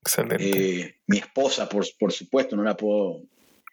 Excelente. 0.00 0.80
Eh, 0.80 0.94
mi 1.06 1.18
esposa, 1.18 1.68
por, 1.68 1.84
por 1.98 2.12
supuesto, 2.12 2.56
no 2.56 2.62
la 2.62 2.78
puedo 2.78 3.24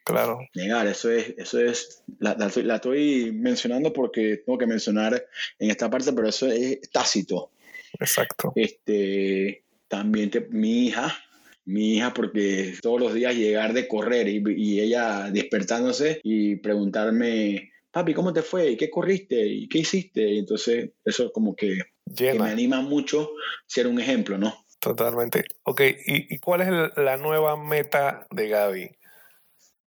claro. 0.07 0.39
negar. 0.55 0.87
Eso 0.87 1.11
es, 1.11 1.33
eso 1.37 1.59
es 1.59 2.03
la, 2.19 2.35
la, 2.37 2.75
estoy 2.75 3.31
mencionando 3.33 3.91
porque 3.91 4.37
tengo 4.45 4.57
que 4.57 4.67
mencionar 4.67 5.27
en 5.59 5.69
esta 5.69 5.89
parte, 5.89 6.13
pero 6.13 6.29
eso 6.29 6.47
es 6.47 6.79
tácito. 6.91 7.51
Exacto. 7.99 8.53
Este, 8.55 9.63
también 9.87 10.31
mi 10.51 10.87
hija, 10.87 11.17
mi 11.65 11.95
hija 11.95 12.13
porque 12.13 12.75
todos 12.81 12.99
los 12.99 13.13
días 13.13 13.35
llegar 13.35 13.73
de 13.73 13.87
correr 13.87 14.27
y, 14.27 14.79
ella 14.79 15.29
despertándose 15.31 16.21
y 16.23 16.55
preguntarme, 16.57 17.71
papi, 17.91 18.13
¿cómo 18.13 18.33
te 18.33 18.41
fue? 18.41 18.71
¿Y 18.71 18.77
qué 18.77 18.89
corriste? 18.89 19.45
¿Y 19.45 19.67
qué 19.67 19.79
hiciste? 19.79 20.37
Entonces 20.37 20.91
eso 21.03 21.31
como 21.31 21.55
que, 21.55 21.79
me 22.19 22.49
anima 22.49 22.81
mucho 22.81 23.31
ser 23.65 23.87
un 23.87 23.99
ejemplo, 23.99 24.37
¿no? 24.37 24.65
Totalmente. 24.79 25.43
Ok, 25.63 25.81
¿y, 26.05 26.37
cuál 26.37 26.61
es 26.61 26.69
la 26.95 27.17
nueva 27.17 27.57
meta 27.57 28.27
de 28.31 28.47
Gaby? 28.47 28.96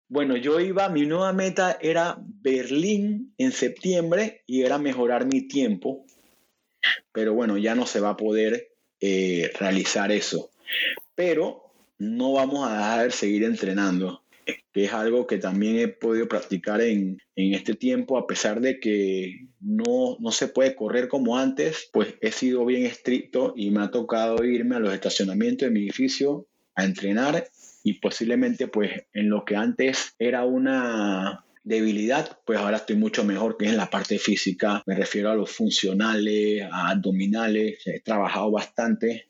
Bueno, 0.10 0.38
yo 0.38 0.60
iba, 0.62 0.88
mi 0.88 1.06
nueva 1.06 1.34
meta 1.34 1.78
era 1.82 2.18
Berlín 2.20 3.34
en 3.38 3.52
septiembre 3.52 4.44
y 4.48 4.62
era 4.62 4.78
mejorar 4.78 5.26
mi 5.26 5.50
tiempo, 5.50 6.06
pero 7.12 7.34
bueno, 7.34 7.58
ya 7.58 7.76
no 7.76 7.86
se 7.86 8.00
va 8.00 8.12
a 8.12 8.18
poder 8.18 8.70
eh, 9.02 9.52
realizar 9.60 10.12
eso. 10.14 10.50
Pero 11.14 11.74
no 11.98 12.34
vamos 12.34 12.66
a 12.66 12.74
dejar 12.74 13.04
de 13.06 13.12
seguir 13.12 13.44
entrenando, 13.44 14.24
que 14.46 14.86
es 14.86 14.94
algo 14.94 15.28
que 15.28 15.40
también 15.40 15.78
he 15.78 15.90
podido 15.90 16.30
practicar 16.30 16.80
en, 16.80 17.18
este 17.36 17.74
tiempo, 17.74 18.18
a 18.18 18.28
pesar 18.28 18.62
de 18.62 18.80
que 18.80 19.48
no, 19.60 20.16
no 20.20 20.32
se 20.32 20.48
puede 20.48 20.74
correr 20.74 21.10
como 21.10 21.38
antes, 21.38 21.90
pues 21.92 22.16
he 22.22 22.32
sido 22.32 22.66
bien 22.66 22.86
estricto 22.86 23.54
y 23.58 23.72
me 23.72 23.84
ha 23.84 23.92
tocado 23.92 24.44
irme 24.46 24.78
a 24.78 24.80
los 24.80 24.94
estacionamientos 24.94 25.68
de 25.68 25.74
mi 25.74 25.82
edificio 25.82 26.48
a 26.76 26.86
entrenar 26.86 27.50
y 27.88 27.94
posiblemente 28.02 28.68
pues 28.68 29.06
en 29.14 29.30
lo 29.30 29.46
que 29.46 29.56
antes 29.56 30.14
era 30.20 30.44
una 30.44 31.46
debilidad, 31.64 32.38
pues 32.46 32.60
ahora 32.60 32.76
estoy 32.76 32.98
mucho 32.98 33.24
mejor 33.24 33.56
que 33.56 33.66
en 33.66 33.78
la 33.78 33.90
parte 33.90 34.20
física. 34.20 34.84
Me 34.86 34.94
refiero 34.94 35.32
a 35.32 35.36
los 35.36 35.50
funcionales, 35.56 36.64
a 36.70 36.90
abdominales. 36.90 37.80
He 37.88 38.02
trabajado 38.02 38.52
bastante 38.52 39.30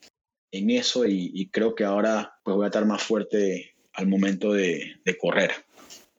en 0.52 0.72
eso 0.72 1.06
y, 1.06 1.52
creo 1.52 1.76
que 1.76 1.84
ahora 1.84 2.40
pues 2.44 2.56
voy 2.56 2.64
a 2.64 2.70
estar 2.70 2.84
más 2.88 3.04
fuerte 3.04 3.76
al 3.94 4.08
momento 4.08 4.54
de, 4.54 5.02
correr. 5.20 5.52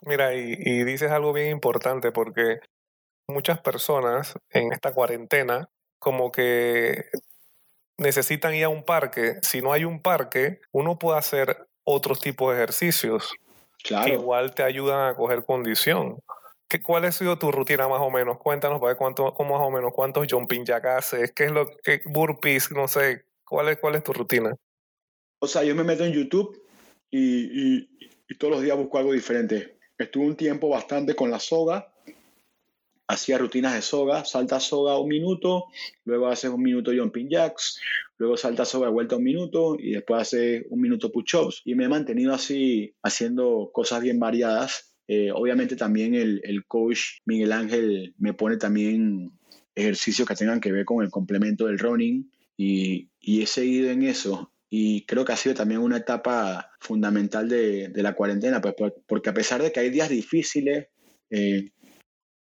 Mira, 0.03 0.33
y, 0.33 0.85
dices 0.85 1.11
algo 1.11 1.33
bien 1.33 1.51
importante 1.51 2.12
porque 2.12 2.61
muchas 3.27 3.61
personas 3.62 4.35
en 4.51 4.72
esta 4.72 4.92
cuarentena 4.92 5.70
como 5.98 6.31
que 6.31 7.07
necesitan 7.96 8.55
ir 8.55 8.62
a 8.62 8.68
un 8.68 8.85
parque. 8.85 9.38
Si 9.42 9.61
no 9.61 9.72
hay 9.72 9.85
un 9.85 10.01
parque, 10.03 10.61
uno 10.70 11.01
puede 11.01 11.18
hacer 11.18 11.67
otros 11.90 12.20
tipos 12.20 12.51
de 12.51 12.59
ejercicios 12.59 13.33
claro. 13.83 14.07
que 14.07 14.12
igual 14.12 14.55
te 14.55 14.62
ayudan 14.62 15.09
a 15.09 15.14
coger 15.14 15.44
condición. 15.44 16.18
¿Qué, 16.68 16.83
¿Cuál 16.83 17.07
ha 17.07 17.12
sido 17.12 17.38
tu 17.38 17.51
rutina 17.51 17.88
más 17.88 18.01
o 18.01 18.11
menos? 18.11 18.38
Cuéntanos 18.38 18.79
para 18.79 18.90
ver 18.90 18.98
cuánto, 18.98 19.33
cómo 19.33 19.59
más 19.59 19.66
o 19.66 19.70
menos 19.70 19.92
cuántos 19.94 20.27
jumping 20.31 20.64
jack 20.64 20.85
haces, 20.85 21.33
qué 21.33 21.44
es 21.44 21.53
lo 21.53 21.66
que 21.83 22.03
burpees, 22.05 22.70
no 22.72 22.87
sé, 22.88 23.24
¿Cuál 23.48 23.68
es, 23.68 23.79
cuál 23.79 23.94
es 23.94 24.05
tu 24.05 24.12
rutina? 24.12 24.55
O 25.40 25.46
sea, 25.46 25.64
yo 25.64 25.74
me 25.74 25.85
meto 25.85 26.05
en 26.05 26.12
YouTube 26.12 26.61
y, 27.11 27.79
y, 27.79 27.88
todos 28.38 28.55
los 28.55 28.62
días 28.62 28.77
busco 28.77 28.98
algo 28.98 29.12
diferente. 29.12 29.79
Estuve 29.96 30.27
un 30.27 30.37
tiempo 30.37 30.68
bastante 30.68 31.14
con 31.14 31.31
la 31.31 31.40
soga, 31.40 31.92
hacía 33.08 33.38
rutinas 33.38 33.74
de 33.74 33.82
soga, 33.82 34.24
salta 34.24 34.60
soga 34.60 34.98
un 34.98 35.08
minuto, 35.08 35.64
luego 36.04 36.28
haces 36.28 36.50
un 36.50 36.62
minuto 36.62 36.92
jumping 36.94 37.28
jacks, 37.28 37.80
luego 38.18 38.36
salta 38.36 38.66
soga 38.66 38.90
vuelta 38.90 39.16
un 39.16 39.24
minuto 39.24 39.76
y 39.78 39.92
después 39.92 40.22
haces 40.22 40.66
un 40.68 40.80
minuto 40.80 41.10
push-ups. 41.10 41.62
Y 41.64 41.74
me 41.74 41.84
he 41.84 41.88
mantenido 41.88 42.34
así 42.34 42.94
haciendo 43.02 43.70
cosas 43.72 44.02
bien 44.02 44.20
variadas. 44.20 44.94
Eh, 45.08 45.32
obviamente 45.32 45.74
también 45.74 46.14
el, 46.14 46.42
el, 46.44 46.66
coach 46.66 47.20
Miguel 47.24 47.52
Ángel 47.52 48.14
me 48.18 48.34
pone 48.34 48.58
también 48.58 49.32
ejercicios 49.74 50.28
que 50.28 50.34
tengan 50.34 50.60
que 50.60 50.70
ver 50.70 50.84
con 50.84 51.02
el 51.02 51.10
complemento 51.10 51.64
del 51.64 51.78
running 51.78 52.30
y, 52.58 53.08
y 53.18 53.42
he 53.42 53.46
seguido 53.46 53.90
en 53.90 54.02
eso. 54.02 54.52
Y 54.68 55.06
creo 55.06 55.24
que 55.24 55.32
ha 55.32 55.36
sido 55.36 55.54
también 55.54 55.80
una 55.80 55.96
etapa 55.96 56.72
fundamental 56.78 57.48
de, 57.48 57.88
de 57.88 58.02
la 58.02 58.14
cuarentena, 58.14 58.60
pues, 58.60 58.74
porque 59.06 59.30
a 59.30 59.34
pesar 59.34 59.62
de 59.62 59.72
que 59.72 59.80
hay 59.80 59.88
días 59.88 60.10
difíciles, 60.10 60.88
eh, 61.30 61.70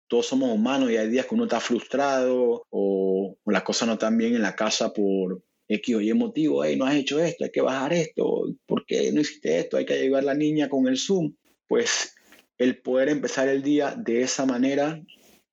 todos 0.07 0.27
somos 0.27 0.51
humanos 0.51 0.91
y 0.91 0.97
hay 0.97 1.09
días 1.09 1.25
que 1.25 1.35
uno 1.35 1.45
está 1.45 1.59
frustrado 1.59 2.65
o, 2.69 3.37
o 3.43 3.51
las 3.51 3.63
cosas 3.63 3.87
no 3.87 3.93
están 3.93 4.17
bien 4.17 4.35
en 4.35 4.41
la 4.41 4.55
casa 4.55 4.93
por 4.93 5.43
X 5.67 5.95
o 5.95 6.01
Y 6.01 6.13
motivo, 6.13 6.63
hey, 6.63 6.75
no 6.77 6.85
has 6.85 6.95
hecho 6.95 7.19
esto, 7.19 7.45
hay 7.45 7.51
que 7.51 7.61
bajar 7.61 7.93
esto, 7.93 8.45
¿por 8.65 8.85
qué 8.85 9.11
no 9.11 9.21
hiciste 9.21 9.59
esto? 9.59 9.77
Hay 9.77 9.85
que 9.85 9.99
llevar 9.99 10.23
a 10.23 10.27
la 10.27 10.35
niña 10.35 10.69
con 10.69 10.87
el 10.87 10.97
Zoom. 10.97 11.33
Pues 11.67 12.15
el 12.57 12.81
poder 12.81 13.09
empezar 13.09 13.47
el 13.47 13.63
día 13.63 13.95
de 13.97 14.21
esa 14.21 14.45
manera, 14.45 15.01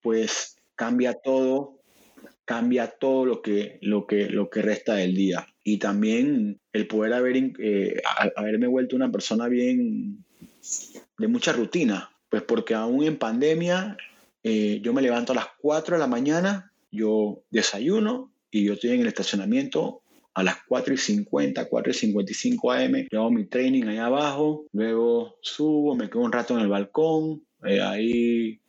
pues 0.02 0.56
cambia 0.74 1.14
todo 1.14 1.80
cambia 2.50 2.88
todo 2.88 3.26
lo 3.26 3.42
que, 3.42 3.78
lo 3.80 4.08
que, 4.08 4.28
lo 4.28 4.50
que 4.50 4.60
resta 4.60 4.96
del 4.96 5.14
día. 5.14 5.46
Y 5.62 5.78
también 5.78 6.60
el 6.72 6.88
poder 6.88 7.12
haber, 7.12 7.36
eh, 7.60 8.02
haberme 8.34 8.66
vuelto 8.66 8.96
una 8.96 9.08
persona 9.08 9.46
bien 9.46 10.24
de 11.16 11.28
mucha 11.28 11.52
rutina, 11.52 12.10
pues 12.28 12.42
porque 12.42 12.74
aún 12.74 13.04
en 13.04 13.18
pandemia 13.18 13.96
eh, 14.42 14.81
yo 14.83 14.92
me 14.92 15.03
levanto 15.03 15.33
a 15.33 15.37
las 15.37 15.48
4 15.61 15.96
de 15.96 16.00
la 16.00 16.07
mañana, 16.07 16.72
yo 16.90 17.42
desayuno 17.50 18.33
y 18.50 18.64
yo 18.64 18.74
estoy 18.74 18.90
en 18.90 19.00
el 19.00 19.07
estacionamiento 19.09 20.03
a 20.35 20.42
las 20.42 20.57
4 20.66 20.94
y 20.94 20.96
50, 20.96 21.68
4 21.68 21.90
y 21.90 21.94
55 21.94 22.72
am, 22.72 22.92
yo 23.11 23.20
hago 23.20 23.31
mi 23.31 23.46
training 23.46 23.85
ahí 23.85 23.98
abajo, 23.98 24.66
luego 24.72 25.37
subo, 25.42 25.94
me 25.94 26.09
quedo 26.09 26.22
un 26.22 26.33
rato 26.33 26.55
en 26.55 26.61
el 26.61 26.68
balcón, 26.68 27.44
eh, 27.64 27.81
ahí 27.81 28.61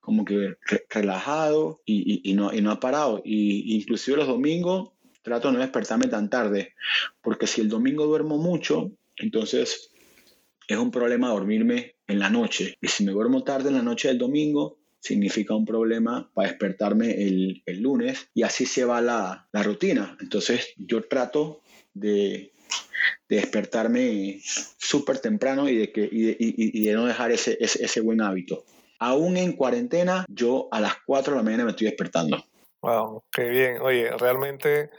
como 0.00 0.24
que 0.24 0.54
relajado 0.88 1.80
y, 1.84 2.32
no, 2.34 2.54
y 2.54 2.60
no 2.60 2.70
ha 2.70 2.78
parado. 2.78 3.22
Y 3.24 3.74
inclusive 3.74 4.16
los 4.16 4.28
domingos 4.28 4.90
trato 5.22 5.48
de 5.48 5.54
no 5.54 5.60
despertarme 5.60 6.06
tan 6.06 6.30
tarde, 6.30 6.74
porque 7.20 7.48
si 7.48 7.60
el 7.60 7.68
domingo 7.68 8.06
duermo 8.06 8.38
mucho, 8.38 8.92
entonces 9.16 9.90
es 10.68 10.78
un 10.78 10.92
problema 10.92 11.30
dormirme 11.30 11.96
en 12.06 12.20
la 12.20 12.30
noche. 12.30 12.78
Y 12.80 12.86
si 12.86 13.04
me 13.04 13.10
duermo 13.10 13.42
tarde 13.42 13.70
en 13.70 13.74
la 13.74 13.82
noche 13.82 14.06
del 14.06 14.18
domingo, 14.18 14.78
significa 15.06 15.54
un 15.54 15.64
problema 15.64 16.30
para 16.34 16.48
despertarme 16.48 17.22
el, 17.22 17.62
el 17.66 17.80
lunes 17.80 18.28
y 18.34 18.42
así 18.42 18.66
se 18.66 18.84
va 18.84 19.00
la, 19.00 19.48
la 19.52 19.62
rutina. 19.62 20.16
Entonces 20.20 20.74
yo 20.76 21.02
trato 21.04 21.62
de, 21.94 22.52
de 23.28 23.36
despertarme 23.36 24.40
súper 24.42 25.20
temprano 25.20 25.68
y 25.68 25.76
de, 25.76 25.92
que, 25.92 26.08
y 26.10 26.22
de, 26.22 26.36
y, 26.38 26.84
de 26.84 26.92
no 26.92 27.06
dejar 27.06 27.30
ese, 27.30 27.56
ese, 27.60 27.84
ese 27.84 28.00
buen 28.00 28.20
hábito. 28.20 28.64
Aún 28.98 29.36
en 29.36 29.52
cuarentena, 29.52 30.24
yo 30.28 30.68
a 30.72 30.80
las 30.80 30.94
4 31.06 31.32
de 31.32 31.36
la 31.38 31.42
mañana 31.44 31.64
me 31.64 31.70
estoy 31.70 31.86
despertando. 31.86 32.44
Wow, 32.82 33.22
qué 33.32 33.48
bien. 33.48 33.80
Oye, 33.82 34.10
realmente 34.18 34.90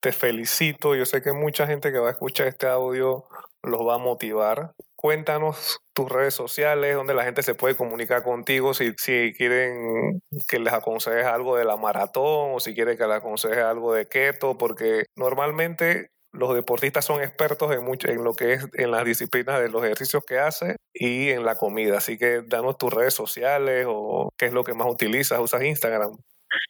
te 0.00 0.12
felicito. 0.12 0.94
Yo 0.94 1.06
sé 1.06 1.22
que 1.22 1.32
mucha 1.32 1.66
gente 1.66 1.90
que 1.90 1.98
va 1.98 2.08
a 2.08 2.12
escuchar 2.12 2.46
este 2.46 2.66
audio 2.66 3.24
los 3.62 3.80
va 3.80 3.94
a 3.94 3.98
motivar 3.98 4.74
cuéntanos 4.98 5.78
tus 5.94 6.10
redes 6.10 6.34
sociales, 6.34 6.96
donde 6.96 7.14
la 7.14 7.22
gente 7.22 7.44
se 7.44 7.54
puede 7.54 7.76
comunicar 7.76 8.24
contigo, 8.24 8.74
si, 8.74 8.92
si 8.96 9.32
quieren 9.32 10.20
que 10.48 10.58
les 10.58 10.72
aconsejes 10.72 11.24
algo 11.24 11.56
de 11.56 11.64
la 11.64 11.76
maratón 11.76 12.54
o 12.54 12.60
si 12.60 12.74
quieren 12.74 12.98
que 12.98 13.06
les 13.06 13.16
aconsejes 13.16 13.58
algo 13.58 13.94
de 13.94 14.08
keto, 14.08 14.58
porque 14.58 15.04
normalmente 15.14 16.08
los 16.32 16.52
deportistas 16.52 17.04
son 17.04 17.22
expertos 17.22 17.72
en 17.72 17.84
mucho 17.84 18.08
en 18.08 18.24
lo 18.24 18.34
que 18.34 18.54
es 18.54 18.66
en 18.74 18.90
las 18.90 19.04
disciplinas 19.04 19.60
de 19.60 19.68
los 19.68 19.84
ejercicios 19.84 20.24
que 20.26 20.38
hacen 20.38 20.76
y 20.92 21.28
en 21.28 21.44
la 21.44 21.54
comida. 21.54 21.98
Así 21.98 22.18
que 22.18 22.42
danos 22.46 22.76
tus 22.76 22.92
redes 22.92 23.14
sociales 23.14 23.86
o 23.88 24.30
qué 24.36 24.46
es 24.46 24.52
lo 24.52 24.64
que 24.64 24.74
más 24.74 24.90
utilizas. 24.90 25.38
¿Usas 25.38 25.62
Instagram? 25.62 26.18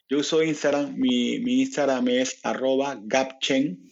Yo 0.07 0.19
uso 0.19 0.43
Instagram. 0.43 0.93
Mi, 0.95 1.39
mi 1.39 1.61
Instagram 1.61 2.07
es 2.09 2.39
arroba 2.43 2.99
gapchen, 3.01 3.89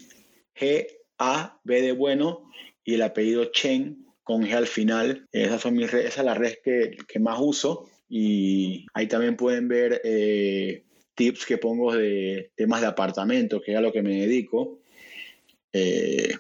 G-A-B 0.56 1.82
de 1.82 1.92
bueno 1.92 2.50
y 2.84 2.94
el 2.94 3.02
apellido 3.02 3.46
Chen 3.52 4.07
con 4.28 4.44
G 4.44 4.54
al 4.54 4.68
final. 4.68 5.26
Esas 5.32 5.62
son 5.62 5.76
mis 5.76 5.90
redes, 5.90 6.08
esa 6.08 6.20
es 6.20 6.26
la 6.26 6.34
red 6.34 6.56
que, 6.62 6.98
que 7.08 7.20
más 7.20 7.40
uso. 7.40 7.86
Y 8.10 8.86
ahí 8.94 9.08
también 9.08 9.38
pueden 9.38 9.70
ver 9.70 10.02
eh, 10.04 10.84
tips 11.16 11.46
que 11.46 11.58
pongo 11.58 11.94
de 11.94 12.52
temas 12.56 12.82
de 12.82 12.88
apartamento, 12.88 13.62
que 13.62 13.72
es 13.72 13.78
a 13.78 13.82
lo 13.82 13.94
que 13.94 14.02
me 14.02 14.20
dedico. 14.20 14.80
Eh, 15.72 16.36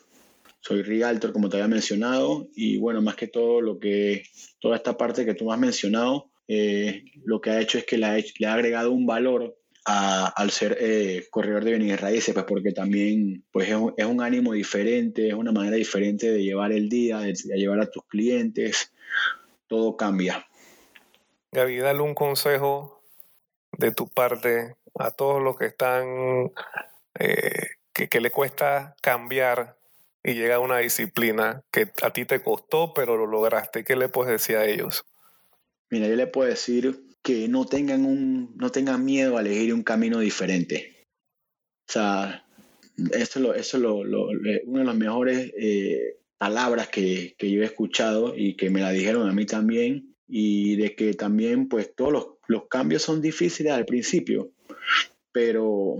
soy 0.59 0.81
realtor, 0.81 1.31
como 1.31 1.47
te 1.47 1.55
había 1.55 1.69
mencionado, 1.69 2.49
y 2.53 2.77
bueno, 2.77 3.01
más 3.01 3.15
que 3.15 3.27
todo 3.27 3.61
lo 3.61 3.79
que, 3.79 4.23
toda 4.59 4.75
esta 4.75 4.97
parte 4.97 5.25
que 5.25 5.33
tú 5.33 5.45
me 5.45 5.53
has 5.53 5.59
mencionado, 5.59 6.29
eh, 6.49 7.05
lo 7.23 7.39
que 7.39 7.51
ha 7.51 7.61
hecho 7.61 7.77
es 7.77 7.85
que 7.85 7.97
le 7.97 8.05
ha, 8.05 8.17
le 8.17 8.47
ha 8.47 8.53
agregado 8.53 8.91
un 8.91 9.05
valor 9.05 9.56
a, 9.89 10.27
al 10.27 10.51
ser 10.51 10.77
eh, 10.81 11.27
corredor 11.31 11.63
de 11.63 11.77
bienes 11.77 12.01
raíces, 12.01 12.33
pues 12.33 12.45
porque 12.45 12.73
también 12.73 13.45
pues 13.51 13.69
es 13.69 13.75
un, 13.75 13.93
es 13.95 14.05
un, 14.05 14.21
ánimo 14.21 14.51
diferente, 14.51 15.29
es 15.29 15.33
una 15.33 15.53
manera 15.53 15.77
diferente 15.77 16.29
de 16.29 16.43
llevar 16.43 16.73
el 16.73 16.89
día, 16.89 17.19
de, 17.19 17.33
de 17.41 17.57
llevar 17.57 17.79
a 17.79 17.89
tus 17.89 18.03
clientes, 18.05 18.91
todo 19.67 19.95
cambia. 19.95 20.45
Gaby, 21.53 21.77
dale 21.77 22.01
un 22.01 22.13
consejo 22.13 23.01
de 23.77 23.93
tu 23.93 24.09
parte 24.09 24.75
a 24.99 25.11
todos 25.11 25.41
los 25.41 25.57
que 25.57 25.67
están 25.67 26.51
eh, 27.17 27.67
que, 27.93 28.09
que 28.09 28.19
le 28.19 28.29
cuesta 28.29 28.93
cambiar 29.01 29.77
y 30.21 30.33
llega 30.33 30.55
a 30.55 30.59
una 30.59 30.79
disciplina 30.79 31.63
que 31.71 31.89
a 32.01 32.11
ti 32.11 32.25
te 32.25 32.43
costó, 32.43 32.93
pero 32.93 33.15
lo 33.15 33.25
lograste. 33.25 33.85
¿Qué 33.85 33.95
le 33.95 34.09
puedes 34.09 34.33
decir 34.33 34.57
a 34.57 34.65
ellos? 34.65 35.05
Mira, 35.89 36.07
yo 36.07 36.15
le 36.17 36.27
puedo 36.27 36.49
decir 36.49 37.06
que 37.27 37.49
no 37.49 37.65
tengan, 37.65 38.05
un, 38.05 38.55
no 38.55 38.71
tengan 38.71 39.03
miedo 39.03 39.37
a 39.37 39.41
elegir 39.41 39.73
un 39.73 39.83
camino 39.83 40.19
diferente. 40.19 41.05
O 41.85 41.91
sea, 41.91 42.45
esto, 43.11 43.41
lo, 43.41 43.53
eso 43.53 43.77
lo, 43.79 44.05
lo, 44.05 44.29
una 44.63 44.79
de 44.79 44.85
las 44.85 44.95
mejores 44.95 45.51
eh, 45.57 46.19
palabras 46.37 46.87
que, 46.87 47.35
que, 47.37 47.51
yo 47.51 47.63
he 47.63 47.65
escuchado 47.65 48.33
y 48.33 48.55
que 48.55 48.69
me 48.69 48.79
la 48.79 48.91
dijeron 48.91 49.27
a 49.27 49.33
mí 49.33 49.45
también, 49.45 50.15
y 50.25 50.77
de 50.77 50.95
que 50.95 51.15
también 51.15 51.67
pues 51.67 51.93
todos 51.93 52.13
los, 52.13 52.27
los 52.47 52.69
cambios 52.69 53.01
son 53.01 53.21
difíciles 53.21 53.73
al 53.73 53.85
principio, 53.85 54.53
pero 55.33 55.97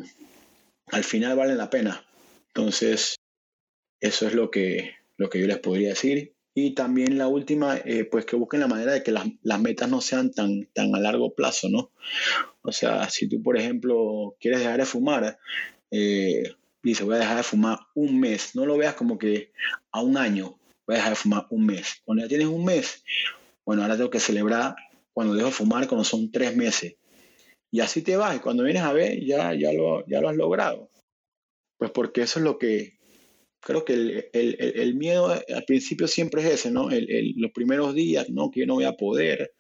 al 0.93 1.03
final 1.03 1.35
valen 1.35 1.57
la 1.57 1.69
pena. 1.69 2.05
Entonces, 2.47 3.17
eso 3.99 4.27
es 4.27 4.33
lo 4.33 4.49
que, 4.49 4.95
lo 5.17 5.29
que 5.29 5.41
yo 5.41 5.47
les 5.47 5.59
podría 5.59 5.89
decir. 5.89 6.36
Y 6.59 6.71
también 6.71 7.19
la 7.19 7.27
última, 7.27 7.77
eh, 7.77 8.03
pues 8.05 8.25
que 8.25 8.35
busquen 8.35 8.61
la 8.61 8.67
manera 8.67 8.91
de 8.91 9.03
que 9.03 9.11
las, 9.11 9.27
las, 9.43 9.61
metas 9.61 9.87
no 9.91 10.01
sean 10.01 10.31
tan, 10.31 10.65
tan 10.73 10.95
a 10.95 10.99
largo 10.99 11.35
plazo, 11.35 11.69
¿no? 11.69 11.91
O 12.63 12.71
sea, 12.71 13.11
si 13.11 13.29
tú, 13.29 13.43
por 13.43 13.57
ejemplo, 13.57 14.35
quieres 14.39 14.61
dejar 14.61 14.79
de 14.79 14.85
fumar, 14.87 15.37
eh, 15.91 16.55
dices, 16.81 17.05
voy 17.05 17.17
a 17.17 17.19
dejar 17.19 17.37
de 17.37 17.43
fumar 17.43 17.77
un 17.93 18.19
mes, 18.19 18.55
no 18.55 18.65
lo 18.65 18.75
veas 18.75 18.95
como 18.95 19.19
que 19.19 19.51
a 19.91 20.01
un 20.01 20.17
año, 20.17 20.57
voy 20.87 20.95
a 20.95 20.97
dejar 20.97 21.11
de 21.11 21.15
fumar 21.17 21.45
un 21.51 21.63
mes. 21.63 22.01
Cuando 22.03 22.23
ya 22.23 22.27
tienes 22.27 22.47
un 22.47 22.65
mes, 22.65 23.03
bueno, 23.63 23.83
ahora 23.83 23.95
tengo 23.95 24.09
que 24.09 24.19
celebrar 24.19 24.75
cuando 25.13 25.35
dejo 25.35 25.49
de 25.49 25.53
fumar, 25.53 25.87
cuando 25.87 26.05
son 26.05 26.31
tres 26.31 26.55
meses. 26.55 26.95
Y 27.69 27.81
así 27.81 28.01
te 28.01 28.17
vas, 28.17 28.35
y 28.35 28.39
cuando 28.39 28.63
vienes 28.63 28.81
a 28.81 28.93
ver, 28.93 29.23
ya, 29.23 29.53
ya, 29.53 29.71
lo, 29.73 30.03
ya 30.07 30.21
lo 30.21 30.29
has 30.29 30.35
logrado. 30.35 30.89
Pues 31.77 31.91
porque 31.91 32.23
eso 32.23 32.39
es 32.39 32.43
lo 32.43 32.57
que, 32.57 32.96
creo 33.59 33.85
que 33.85 33.93
el, 33.93 34.29
el, 34.33 34.55
el, 34.59 34.95
miedo 34.95 35.29
al 35.29 35.65
principio 35.65 36.07
siempre 36.07 36.41
es 36.41 36.53
ese, 36.53 36.71
¿no? 36.71 36.89
El, 36.89 37.33
los 37.37 37.51
primeros 37.51 37.93
días, 37.93 38.29
¿no? 38.29 38.51
Que 38.51 38.61
yo 38.61 38.65
no 38.65 38.75
voy 38.75 38.85
a 38.85 38.93
poder, 38.93 39.53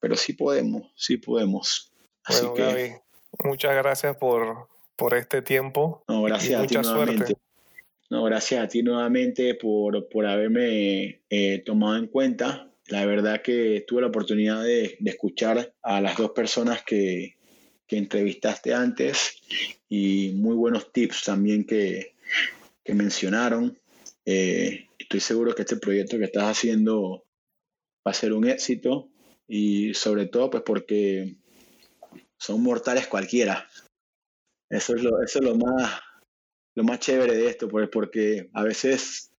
pero 0.00 0.16
sí 0.16 0.32
podemos, 0.32 0.90
sí 0.96 1.16
podemos. 1.16 1.92
Así 2.24 2.46
bueno, 2.46 2.54
que... 2.54 2.62
Gaby, 2.62 2.92
muchas 3.44 3.74
gracias 3.76 4.16
por, 4.16 4.68
por 4.96 5.14
este 5.14 5.42
tiempo. 5.42 6.04
No, 6.08 6.22
gracias 6.22 6.62
a 6.62 6.66
ti 6.66 6.74
nuevamente. 6.74 7.26
Suerte. 7.26 7.42
No, 8.08 8.24
gracias 8.24 8.64
a 8.64 8.68
ti 8.68 8.82
nuevamente 8.82 9.54
por, 9.54 10.08
por 10.08 10.26
haberme 10.26 11.22
eh, 11.28 11.62
tomado 11.64 11.96
en 11.96 12.06
cuenta. 12.06 12.70
La 12.88 13.04
verdad 13.04 13.42
que 13.42 13.84
tuve 13.86 14.02
la 14.02 14.08
oportunidad 14.08 14.62
de, 14.62 14.96
de 15.00 15.10
escuchar 15.10 15.74
a 15.82 16.00
las 16.00 16.16
dos 16.16 16.30
personas 16.30 16.84
que, 16.84 17.36
que 17.86 17.96
entrevistaste 17.96 18.72
antes 18.74 19.40
y 19.88 20.32
muy 20.36 20.54
buenos 20.54 20.92
tips 20.92 21.24
también 21.24 21.64
que, 21.64 22.14
que 22.86 22.94
mencionaron. 22.94 23.78
Eh, 24.24 24.88
estoy 24.98 25.20
seguro 25.20 25.54
que 25.54 25.62
este 25.62 25.76
proyecto 25.76 26.18
que 26.18 26.24
estás 26.24 26.44
haciendo 26.44 27.24
va 28.06 28.12
a 28.12 28.14
ser 28.14 28.32
un 28.32 28.48
éxito 28.48 29.10
y 29.48 29.92
sobre 29.94 30.26
todo 30.26 30.50
pues 30.50 30.62
porque 30.64 31.36
son 32.38 32.62
mortales 32.62 33.08
cualquiera. 33.08 33.68
Eso 34.70 34.94
es 34.94 35.02
lo, 35.02 35.22
eso 35.22 35.38
es 35.40 35.44
lo 35.44 35.56
más 35.56 36.00
lo 36.76 36.84
más 36.84 37.00
chévere 37.00 37.34
de 37.34 37.48
esto, 37.48 37.68
pues, 37.68 37.88
porque 37.88 38.50
a 38.52 38.62
veces 38.62 39.32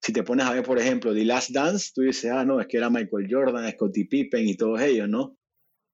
si 0.00 0.12
te 0.12 0.22
pones 0.22 0.46
a 0.46 0.52
ver, 0.52 0.62
por 0.62 0.78
ejemplo, 0.78 1.12
The 1.12 1.24
Last 1.24 1.50
Dance, 1.50 1.90
tú 1.94 2.02
dices, 2.02 2.30
ah, 2.30 2.44
no, 2.44 2.60
es 2.60 2.66
que 2.66 2.76
era 2.76 2.88
Michael 2.88 3.28
Jordan, 3.28 3.70
Scottie 3.72 4.06
Pippen 4.06 4.48
y 4.48 4.56
todos 4.56 4.80
ellos, 4.80 5.08
¿no? 5.08 5.36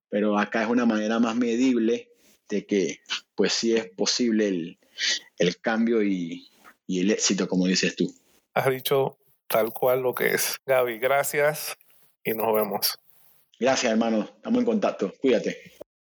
Pero 0.09 0.37
acá 0.37 0.63
es 0.63 0.69
una 0.69 0.85
manera 0.85 1.19
más 1.19 1.35
medible 1.35 2.09
de 2.47 2.65
que, 2.65 2.99
pues 3.35 3.53
sí 3.53 3.75
es 3.75 3.89
posible 3.89 4.47
el, 4.47 4.79
el 5.37 5.59
cambio 5.59 6.03
y, 6.03 6.49
y 6.89 7.01
el 7.01 7.11
éxito, 7.11 7.47
como 7.47 7.67
dices 7.67 7.95
tú. 7.95 8.11
Has 8.55 8.67
dicho 8.67 9.19
tal 9.47 9.71
cual 9.71 10.01
lo 10.01 10.15
que 10.15 10.33
es. 10.33 10.55
Gaby, 10.65 10.97
gracias 10.97 11.77
y 12.23 12.31
nos 12.31 12.51
vemos. 12.51 12.97
Gracias, 13.59 13.91
hermano. 13.91 14.21
Estamos 14.21 14.59
en 14.59 14.65
contacto. 14.65 15.13
Cuídate. 15.21 15.78